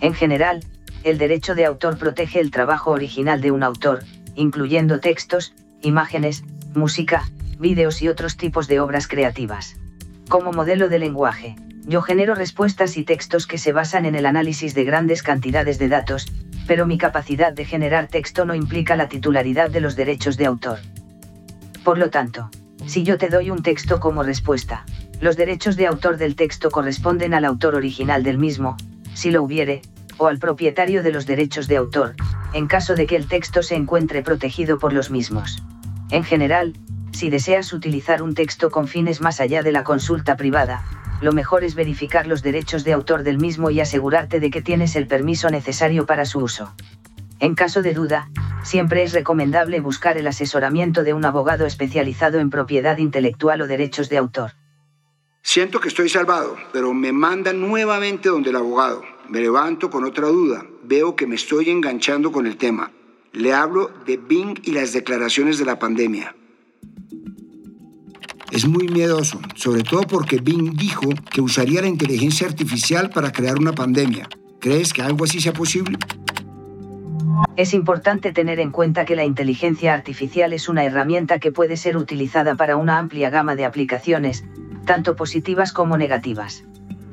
En 0.00 0.12
general, 0.12 0.62
el 1.06 1.18
derecho 1.18 1.54
de 1.54 1.64
autor 1.64 1.98
protege 1.98 2.40
el 2.40 2.50
trabajo 2.50 2.90
original 2.90 3.40
de 3.40 3.52
un 3.52 3.62
autor, 3.62 4.02
incluyendo 4.34 4.98
textos, 4.98 5.54
imágenes, 5.80 6.42
música, 6.74 7.30
vídeos 7.60 8.02
y 8.02 8.08
otros 8.08 8.36
tipos 8.36 8.66
de 8.66 8.80
obras 8.80 9.06
creativas. 9.06 9.76
Como 10.28 10.50
modelo 10.50 10.88
de 10.88 10.98
lenguaje, 10.98 11.54
yo 11.86 12.02
genero 12.02 12.34
respuestas 12.34 12.96
y 12.96 13.04
textos 13.04 13.46
que 13.46 13.56
se 13.56 13.72
basan 13.72 14.04
en 14.04 14.16
el 14.16 14.26
análisis 14.26 14.74
de 14.74 14.82
grandes 14.82 15.22
cantidades 15.22 15.78
de 15.78 15.88
datos, 15.88 16.26
pero 16.66 16.86
mi 16.86 16.98
capacidad 16.98 17.52
de 17.52 17.64
generar 17.64 18.08
texto 18.08 18.44
no 18.44 18.56
implica 18.56 18.96
la 18.96 19.08
titularidad 19.08 19.70
de 19.70 19.80
los 19.80 19.94
derechos 19.94 20.36
de 20.36 20.46
autor. 20.46 20.80
Por 21.84 21.98
lo 21.98 22.10
tanto, 22.10 22.50
si 22.86 23.04
yo 23.04 23.16
te 23.16 23.28
doy 23.28 23.50
un 23.50 23.62
texto 23.62 24.00
como 24.00 24.24
respuesta, 24.24 24.84
los 25.20 25.36
derechos 25.36 25.76
de 25.76 25.86
autor 25.86 26.16
del 26.16 26.34
texto 26.34 26.72
corresponden 26.72 27.32
al 27.32 27.44
autor 27.44 27.76
original 27.76 28.24
del 28.24 28.38
mismo, 28.38 28.76
si 29.14 29.30
lo 29.30 29.44
hubiere, 29.44 29.82
o 30.18 30.26
al 30.26 30.38
propietario 30.38 31.02
de 31.02 31.12
los 31.12 31.26
derechos 31.26 31.68
de 31.68 31.76
autor, 31.76 32.14
en 32.52 32.66
caso 32.66 32.94
de 32.94 33.06
que 33.06 33.16
el 33.16 33.28
texto 33.28 33.62
se 33.62 33.74
encuentre 33.74 34.22
protegido 34.22 34.78
por 34.78 34.92
los 34.92 35.10
mismos. 35.10 35.62
En 36.10 36.24
general, 36.24 36.74
si 37.12 37.30
deseas 37.30 37.72
utilizar 37.72 38.22
un 38.22 38.34
texto 38.34 38.70
con 38.70 38.88
fines 38.88 39.20
más 39.20 39.40
allá 39.40 39.62
de 39.62 39.72
la 39.72 39.84
consulta 39.84 40.36
privada, 40.36 40.84
lo 41.20 41.32
mejor 41.32 41.64
es 41.64 41.74
verificar 41.74 42.26
los 42.26 42.42
derechos 42.42 42.84
de 42.84 42.92
autor 42.92 43.22
del 43.22 43.38
mismo 43.38 43.70
y 43.70 43.80
asegurarte 43.80 44.38
de 44.38 44.50
que 44.50 44.62
tienes 44.62 44.96
el 44.96 45.06
permiso 45.06 45.48
necesario 45.48 46.04
para 46.04 46.26
su 46.26 46.40
uso. 46.40 46.74
En 47.40 47.54
caso 47.54 47.82
de 47.82 47.94
duda, 47.94 48.28
siempre 48.62 49.02
es 49.02 49.12
recomendable 49.12 49.80
buscar 49.80 50.18
el 50.18 50.26
asesoramiento 50.26 51.04
de 51.04 51.14
un 51.14 51.24
abogado 51.24 51.66
especializado 51.66 52.38
en 52.38 52.50
propiedad 52.50 52.98
intelectual 52.98 53.62
o 53.62 53.66
derechos 53.66 54.08
de 54.08 54.18
autor. 54.18 54.52
Siento 55.42 55.80
que 55.80 55.88
estoy 55.88 56.08
salvado, 56.08 56.56
pero 56.72 56.92
me 56.92 57.12
mandan 57.12 57.60
nuevamente 57.60 58.28
donde 58.28 58.50
el 58.50 58.56
abogado. 58.56 59.02
Me 59.28 59.40
levanto 59.40 59.90
con 59.90 60.04
otra 60.04 60.28
duda. 60.28 60.64
Veo 60.84 61.16
que 61.16 61.26
me 61.26 61.34
estoy 61.34 61.70
enganchando 61.70 62.30
con 62.30 62.46
el 62.46 62.56
tema. 62.56 62.92
Le 63.32 63.52
hablo 63.52 63.90
de 64.06 64.16
Bing 64.16 64.60
y 64.62 64.72
las 64.72 64.92
declaraciones 64.92 65.58
de 65.58 65.64
la 65.64 65.78
pandemia. 65.78 66.34
Es 68.52 68.66
muy 68.66 68.88
miedoso, 68.88 69.40
sobre 69.56 69.82
todo 69.82 70.02
porque 70.02 70.38
Bing 70.38 70.76
dijo 70.76 71.10
que 71.30 71.40
usaría 71.40 71.82
la 71.82 71.88
inteligencia 71.88 72.46
artificial 72.46 73.10
para 73.10 73.32
crear 73.32 73.58
una 73.58 73.72
pandemia. 73.72 74.28
¿Crees 74.60 74.92
que 74.92 75.02
algo 75.02 75.24
así 75.24 75.40
sea 75.40 75.52
posible? 75.52 75.98
Es 77.56 77.74
importante 77.74 78.32
tener 78.32 78.60
en 78.60 78.70
cuenta 78.70 79.04
que 79.04 79.16
la 79.16 79.24
inteligencia 79.24 79.92
artificial 79.92 80.52
es 80.52 80.68
una 80.68 80.84
herramienta 80.84 81.38
que 81.38 81.52
puede 81.52 81.76
ser 81.76 81.96
utilizada 81.96 82.54
para 82.54 82.76
una 82.76 82.98
amplia 82.98 83.30
gama 83.30 83.56
de 83.56 83.64
aplicaciones, 83.64 84.44
tanto 84.86 85.16
positivas 85.16 85.72
como 85.72 85.98
negativas. 85.98 86.64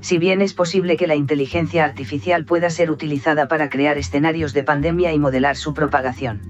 Si 0.04 0.18
bien 0.18 0.42
es 0.42 0.54
posible 0.54 0.98
que 0.98 1.08
la 1.08 1.16
inteligencia 1.16 1.86
artificial 1.86 2.44
pueda 2.44 2.70
ser 2.70 2.92
utilizada 2.92 3.48
para 3.48 3.70
crear 3.70 3.98
escenarios 3.98 4.52
de 4.52 4.62
pandemia 4.62 5.14
y 5.14 5.18
modelar 5.18 5.56
su 5.56 5.74
propagación. 5.74 6.42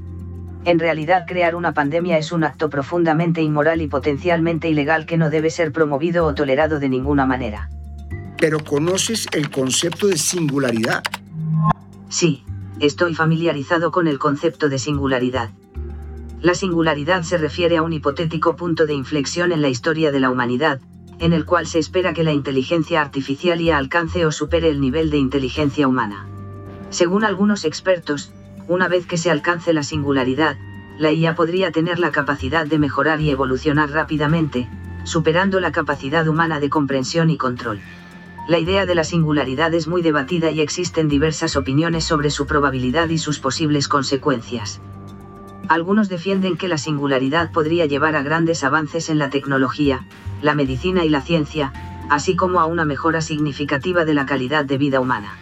En 0.65 0.79
realidad 0.79 1.25
crear 1.27 1.53
una 1.53 1.71
pandemia 1.71 2.17
es 2.17 2.31
un 2.31 2.43
acto 2.43 2.71
profundamente 2.71 3.43
inmoral 3.43 3.83
y 3.83 3.87
potencialmente 3.87 4.69
ilegal 4.69 5.05
que 5.05 5.17
no 5.17 5.29
debe 5.29 5.51
ser 5.51 5.71
promovido 5.71 6.25
o 6.25 6.33
tolerado 6.33 6.79
de 6.79 6.89
ninguna 6.89 7.27
manera. 7.27 7.69
¿Pero 8.39 8.57
conoces 8.57 9.27
el 9.33 9.51
concepto 9.51 10.07
de 10.07 10.17
singularidad? 10.17 11.03
Sí, 12.09 12.43
estoy 12.79 13.13
familiarizado 13.13 13.91
con 13.91 14.07
el 14.07 14.17
concepto 14.17 14.67
de 14.67 14.79
singularidad. 14.79 15.51
La 16.41 16.55
singularidad 16.55 17.21
se 17.21 17.37
refiere 17.37 17.77
a 17.77 17.83
un 17.83 17.93
hipotético 17.93 18.55
punto 18.55 18.87
de 18.87 18.95
inflexión 18.95 19.51
en 19.51 19.61
la 19.61 19.69
historia 19.69 20.11
de 20.11 20.19
la 20.19 20.31
humanidad, 20.31 20.81
en 21.19 21.33
el 21.33 21.45
cual 21.45 21.67
se 21.67 21.79
espera 21.79 22.13
que 22.13 22.23
la 22.23 22.33
inteligencia 22.33 23.01
artificial 23.01 23.59
ya 23.59 23.77
alcance 23.77 24.25
o 24.25 24.31
supere 24.31 24.69
el 24.69 24.81
nivel 24.81 25.09
de 25.09 25.17
inteligencia 25.17 25.87
humana. 25.87 26.25
Según 26.89 27.23
algunos 27.23 27.65
expertos, 27.65 28.31
una 28.67 28.87
vez 28.87 29.05
que 29.05 29.17
se 29.17 29.31
alcance 29.31 29.73
la 29.73 29.83
singularidad, 29.83 30.57
la 30.97 31.11
IA 31.11 31.35
podría 31.35 31.71
tener 31.71 31.99
la 31.99 32.11
capacidad 32.11 32.65
de 32.65 32.77
mejorar 32.77 33.19
y 33.19 33.29
evolucionar 33.29 33.89
rápidamente, 33.89 34.69
superando 35.03 35.59
la 35.59 35.71
capacidad 35.71 36.27
humana 36.27 36.59
de 36.59 36.69
comprensión 36.69 37.29
y 37.29 37.37
control. 37.37 37.79
La 38.47 38.59
idea 38.59 38.85
de 38.85 38.95
la 38.95 39.03
singularidad 39.03 39.73
es 39.73 39.87
muy 39.87 40.01
debatida 40.01 40.51
y 40.51 40.61
existen 40.61 41.07
diversas 41.07 41.55
opiniones 41.55 42.03
sobre 42.03 42.29
su 42.29 42.45
probabilidad 42.45 43.09
y 43.09 43.17
sus 43.17 43.39
posibles 43.39 43.87
consecuencias. 43.87 44.81
Algunos 45.69 46.09
defienden 46.09 46.57
que 46.57 46.67
la 46.67 46.77
singularidad 46.77 47.51
podría 47.51 47.85
llevar 47.85 48.15
a 48.15 48.23
grandes 48.23 48.63
avances 48.63 49.09
en 49.09 49.17
la 49.17 49.29
tecnología, 49.29 50.05
la 50.41 50.55
medicina 50.55 51.05
y 51.05 51.09
la 51.09 51.21
ciencia, 51.21 51.71
así 52.09 52.35
como 52.35 52.59
a 52.59 52.65
una 52.65 52.83
mejora 52.85 53.21
significativa 53.21 54.03
de 54.03 54.13
la 54.13 54.25
calidad 54.25 54.65
de 54.65 54.77
vida 54.77 54.99
humana. 54.99 55.37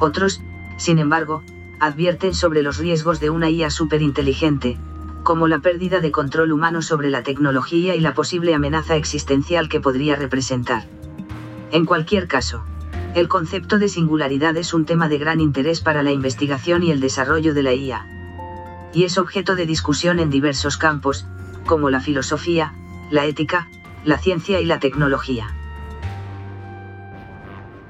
Otros, 0.00 0.40
sin 0.78 0.98
embargo, 0.98 1.42
advierten 1.80 2.34
sobre 2.34 2.62
los 2.62 2.78
riesgos 2.78 3.20
de 3.20 3.30
una 3.30 3.50
IA 3.50 3.70
superinteligente, 3.70 4.78
como 5.22 5.48
la 5.48 5.58
pérdida 5.58 6.00
de 6.00 6.12
control 6.12 6.52
humano 6.52 6.80
sobre 6.80 7.10
la 7.10 7.22
tecnología 7.22 7.94
y 7.94 8.00
la 8.00 8.14
posible 8.14 8.54
amenaza 8.54 8.96
existencial 8.96 9.68
que 9.68 9.80
podría 9.80 10.16
representar. 10.16 10.84
En 11.72 11.84
cualquier 11.84 12.26
caso, 12.26 12.64
el 13.14 13.28
concepto 13.28 13.78
de 13.78 13.88
singularidad 13.88 14.56
es 14.56 14.72
un 14.72 14.86
tema 14.86 15.08
de 15.08 15.18
gran 15.18 15.40
interés 15.40 15.80
para 15.80 16.02
la 16.02 16.12
investigación 16.12 16.82
y 16.82 16.90
el 16.90 17.00
desarrollo 17.00 17.54
de 17.54 17.62
la 17.62 17.74
IA. 17.74 18.15
Y 18.96 19.04
es 19.04 19.18
objeto 19.18 19.56
de 19.56 19.66
discusión 19.66 20.20
en 20.20 20.30
diversos 20.30 20.78
campos, 20.78 21.26
como 21.66 21.90
la 21.90 22.00
filosofía, 22.00 22.72
la 23.10 23.26
ética, 23.26 23.68
la 24.06 24.16
ciencia 24.16 24.58
y 24.58 24.64
la 24.64 24.80
tecnología. 24.80 25.54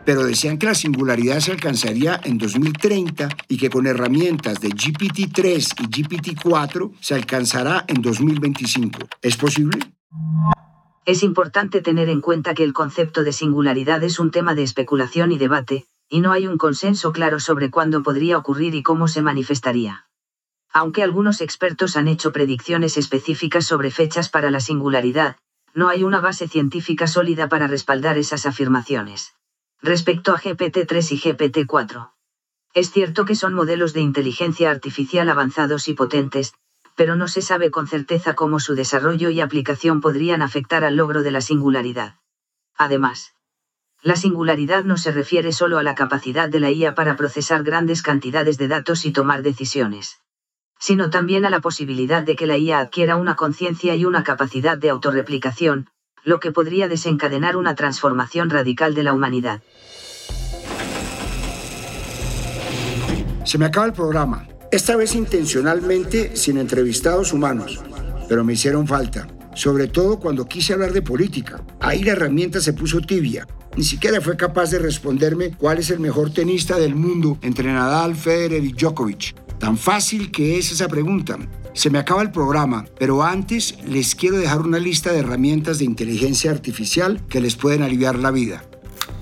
Pero 0.05 0.25
decían 0.25 0.59
que 0.59 0.66
la 0.66 0.75
singularidad 0.75 1.38
se 1.38 1.53
alcanzaría 1.53 2.21
en 2.25 2.38
2030 2.38 3.29
y 3.47 3.57
que 3.57 3.71
con 3.71 3.87
herramientas 3.87 4.59
de 4.59 4.71
GPT-3 4.71 5.75
y 5.79 6.03
GPT-4 6.03 6.90
se 7.01 7.14
alcanzará 7.14 7.85
en 7.87 8.03
2025. 8.03 8.99
¿Es 9.23 9.37
posible? 9.37 9.79
Es 11.05 11.23
importante 11.23 11.83
tener 11.83 12.09
en 12.09 12.21
cuenta 12.21 12.53
que 12.53 12.64
el 12.64 12.73
concepto 12.73 13.23
de 13.23 13.33
singularidad 13.33 14.03
es 14.03 14.19
un 14.19 14.33
tema 14.33 14.57
de 14.57 14.64
especulación 14.64 15.31
y 15.31 15.38
debate, 15.38 15.87
y 16.09 16.19
no 16.19 16.33
hay 16.33 16.49
un 16.49 16.59
consenso 16.59 17.12
claro 17.12 17.38
sobre 17.38 17.71
cuándo 17.71 18.03
podría 18.03 18.37
ocurrir 18.38 18.75
y 18.75 18.83
cómo 18.83 19.07
se 19.07 19.23
manifestaría. 19.23 20.06
Aunque 20.79 21.03
algunos 21.03 21.41
expertos 21.41 21.97
han 21.97 22.07
hecho 22.07 22.33
predicciones 22.33 22.99
específicas 22.99 23.65
sobre 23.65 23.91
fechas 23.91 24.29
para 24.29 24.51
la 24.51 24.61
singularidad, 24.61 25.39
no 25.73 25.89
hay 25.89 26.05
una 26.05 26.21
base 26.21 26.49
científica 26.49 27.07
sólida 27.07 27.49
para 27.49 27.67
respaldar 27.67 28.19
esas 28.19 28.45
afirmaciones. 28.45 29.33
Respecto 29.81 30.35
a 30.35 30.39
GPT-3 30.39 31.12
y 31.12 31.19
GPT-4. 31.19 32.11
Es 32.75 32.91
cierto 32.91 33.25
que 33.25 33.37
son 33.37 33.55
modelos 33.55 33.95
de 33.95 34.03
inteligencia 34.03 34.71
artificial 34.71 35.31
avanzados 35.31 35.89
y 35.89 35.95
potentes, 35.95 36.53
pero 36.95 37.17
no 37.17 37.27
se 37.27 37.41
sabe 37.41 37.71
con 37.71 37.87
certeza 37.87 38.35
cómo 38.35 38.61
su 38.61 38.75
desarrollo 38.75 39.31
y 39.31 39.41
aplicación 39.41 40.03
podrían 40.03 40.43
afectar 40.43 40.85
al 40.85 40.97
logro 40.97 41.23
de 41.23 41.31
la 41.31 41.41
singularidad. 41.41 42.17
Además, 42.77 43.33
la 44.03 44.17
singularidad 44.17 44.85
no 44.85 44.99
se 44.99 45.11
refiere 45.11 45.53
solo 45.53 45.79
a 45.79 45.83
la 45.83 45.95
capacidad 45.95 46.51
de 46.51 46.61
la 46.61 46.71
IA 46.71 46.95
para 46.95 47.17
procesar 47.17 47.62
grandes 47.62 48.03
cantidades 48.03 48.59
de 48.59 48.69
datos 48.69 49.07
y 49.07 49.12
tomar 49.12 49.41
decisiones, 49.41 50.21
sino 50.79 51.11
también 51.11 51.45
a 51.45 51.51
la 51.51 51.61
posibilidad 51.61 52.23
de 52.23 52.37
que 52.37 52.47
la 52.47 52.59
IA 52.59 52.81
adquiera 52.81 53.17
una 53.17 53.37
conciencia 53.37 53.95
y 53.95 54.05
una 54.05 54.25
capacidad 54.25 54.77
de 54.77 54.91
autorreplicación, 54.91 55.89
lo 56.25 56.41
que 56.41 56.53
podría 56.53 56.89
desencadenar 56.89 57.57
una 57.57 57.75
transformación 57.75 58.51
radical 58.51 58.95
de 58.95 59.03
la 59.03 59.12
humanidad. 59.12 59.62
Se 63.45 63.59
me 63.59 63.67
acaba 63.67 63.87
el 63.87 63.93
programa. 63.93 64.49
Esta 64.73 64.97
vez 64.97 65.15
intencionalmente 65.15 66.37
sin 66.37 66.59
entrevistados 66.59 67.33
humanos, 67.33 67.81
pero 68.29 68.43
me 68.43 68.55
hicieron 68.55 68.89
falta, 68.89 69.29
sobre 69.55 69.87
todo 69.87 70.19
cuando 70.19 70.47
quise 70.47 70.73
hablar 70.73 70.93
de 70.93 71.01
política. 71.01 71.65
Ahí 71.81 72.03
la 72.03 72.12
herramienta 72.12 72.61
se 72.61 72.73
puso 72.73 73.01
tibia. 73.01 73.47
Ni 73.77 73.85
siquiera 73.85 74.21
fue 74.21 74.37
capaz 74.37 74.73
de 74.73 74.81
responderme 74.81 75.53
cuál 75.57 75.79
es 75.79 75.91
el 75.91 76.01
mejor 76.01 76.33
tenista 76.33 76.77
del 76.77 76.97
mundo 76.97 77.39
entre 77.43 77.73
Nadal, 77.73 78.17
Federer 78.17 78.65
y 78.65 78.73
Djokovic. 78.73 79.46
Tan 79.59 79.77
fácil 79.79 80.31
que 80.31 80.59
es 80.59 80.73
esa 80.73 80.88
pregunta. 80.88 81.38
Se 81.73 81.90
me 81.90 81.99
acaba 81.99 82.23
el 82.23 82.31
programa, 82.31 82.85
pero 82.99 83.23
antes 83.23 83.77
les 83.85 84.14
quiero 84.14 84.38
dejar 84.38 84.61
una 84.61 84.79
lista 84.79 85.12
de 85.12 85.19
herramientas 85.19 85.79
de 85.79 85.85
inteligencia 85.85 86.51
artificial 86.51 87.23
que 87.29 87.40
les 87.40 87.57
pueden 87.57 87.83
aliviar 87.83 88.19
la 88.19 88.31
vida. 88.31 88.64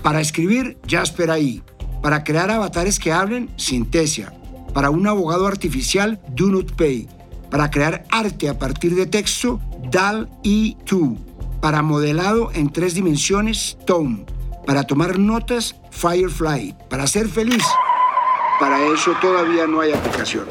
Para 0.01 0.21
escribir, 0.21 0.77
Jasper 0.87 1.31
AI. 1.31 1.63
Para 2.01 2.23
crear 2.23 2.51
avatares 2.51 2.99
que 2.99 3.11
hablen, 3.11 3.49
Sintesia 3.57 4.31
para 4.75 4.89
un 4.89 5.07
abogado 5.07 5.47
artificial, 5.47 6.19
Do 6.35 6.47
Not 6.47 6.73
Pay. 6.73 7.07
Para 7.49 7.71
crear 7.71 8.03
arte 8.11 8.49
a 8.49 8.59
partir 8.59 8.93
de 8.93 9.05
texto, 9.05 9.61
DAL 9.89 10.29
E2. 10.43 11.17
Para 11.61 11.81
modelado 11.81 12.51
en 12.53 12.69
tres 12.69 12.93
dimensiones, 12.93 13.77
Tone. 13.87 14.25
Para 14.65 14.83
tomar 14.83 15.17
notas, 15.17 15.77
Firefly. 15.91 16.75
Para 16.89 17.07
ser 17.07 17.29
feliz, 17.29 17.63
para 18.59 18.85
eso 18.93 19.13
todavía 19.21 19.67
no 19.67 19.81
hay 19.81 19.91
aplicación. 19.91 20.45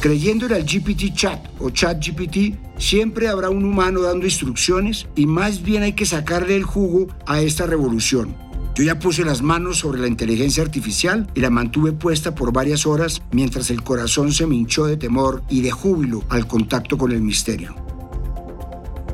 Creyéndole 0.00 0.54
al 0.54 0.64
GPT 0.64 1.14
Chat 1.14 1.48
o 1.58 1.70
Chat 1.70 2.04
GPT, 2.04 2.78
siempre 2.78 3.28
habrá 3.28 3.50
un 3.50 3.64
humano 3.64 4.02
dando 4.02 4.24
instrucciones 4.26 5.06
y 5.16 5.26
más 5.26 5.62
bien 5.62 5.82
hay 5.82 5.94
que 5.94 6.06
sacarle 6.06 6.56
el 6.56 6.64
jugo 6.64 7.08
a 7.26 7.40
esta 7.40 7.66
revolución 7.66 8.46
yo 8.76 8.84
ya 8.84 8.98
puse 8.98 9.24
las 9.24 9.40
manos 9.40 9.78
sobre 9.78 10.02
la 10.02 10.06
inteligencia 10.06 10.62
artificial 10.62 11.26
y 11.34 11.40
la 11.40 11.48
mantuve 11.48 11.92
puesta 11.92 12.34
por 12.34 12.52
varias 12.52 12.84
horas 12.84 13.22
mientras 13.32 13.70
el 13.70 13.82
corazón 13.82 14.34
se 14.34 14.46
me 14.46 14.54
hinchó 14.54 14.84
de 14.84 14.98
temor 14.98 15.42
y 15.48 15.62
de 15.62 15.70
júbilo 15.70 16.24
al 16.28 16.46
contacto 16.46 16.98
con 16.98 17.10
el 17.10 17.22
misterio. 17.22 17.74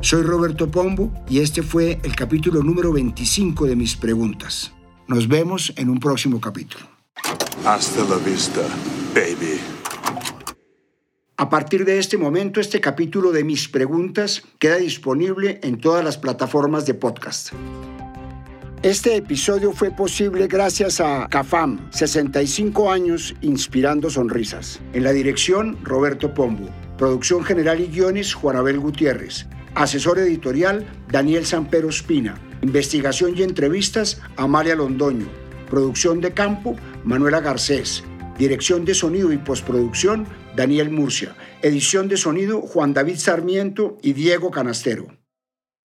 Soy 0.01 0.23
Roberto 0.23 0.69
Pombo 0.69 1.13
y 1.29 1.39
este 1.39 1.63
fue 1.63 1.97
el 2.03 2.13
capítulo 2.13 2.61
número 2.61 2.91
25 2.91 3.65
de 3.65 3.77
mis 3.77 3.95
preguntas. 3.95 4.73
Nos 5.07 5.29
vemos 5.29 5.71
en 5.77 5.89
un 5.89 6.01
próximo 6.01 6.41
capítulo. 6.41 6.92
Hasta 7.65 8.03
la 8.03 8.17
vista, 8.17 8.61
baby. 9.15 9.59
A 11.37 11.49
partir 11.49 11.85
de 11.85 11.97
este 11.97 12.17
momento, 12.17 12.59
este 12.59 12.79
capítulo 12.81 13.31
de 13.31 13.43
mis 13.43 13.67
preguntas 13.67 14.43
queda 14.59 14.75
disponible 14.75 15.59
en 15.63 15.79
todas 15.79 16.03
las 16.03 16.17
plataformas 16.17 16.85
de 16.85 16.93
podcast. 16.93 17.53
Este 18.81 19.15
episodio 19.15 19.71
fue 19.71 19.91
posible 19.91 20.47
gracias 20.47 20.99
a 20.99 21.27
CAFAM, 21.29 21.89
65 21.91 22.91
años 22.91 23.33
inspirando 23.39 24.09
sonrisas. 24.09 24.81
En 24.91 25.05
la 25.05 25.13
dirección, 25.13 25.77
Roberto 25.83 26.33
Pombo. 26.33 26.67
Producción 26.97 27.45
general 27.45 27.79
y 27.79 27.87
guiones, 27.87 28.33
Juanabel 28.33 28.79
Gutiérrez. 28.79 29.45
Asesor 29.73 30.19
editorial, 30.19 30.85
Daniel 31.09 31.45
Sampero 31.45 31.87
Espina. 31.87 32.35
Investigación 32.61 33.37
y 33.37 33.43
entrevistas, 33.43 34.21
Amalia 34.35 34.75
Londoño. 34.75 35.27
Producción 35.69 36.19
de 36.19 36.33
campo, 36.33 36.75
Manuela 37.03 37.41
Garcés. 37.41 38.03
Dirección 38.37 38.85
de 38.85 38.93
sonido 38.93 39.31
y 39.31 39.37
postproducción, 39.37 40.25
Daniel 40.55 40.89
Murcia. 40.89 41.35
Edición 41.61 42.07
de 42.07 42.17
sonido, 42.17 42.61
Juan 42.61 42.93
David 42.93 43.17
Sarmiento 43.17 43.97
y 44.01 44.13
Diego 44.13 44.51
Canastero. 44.51 45.22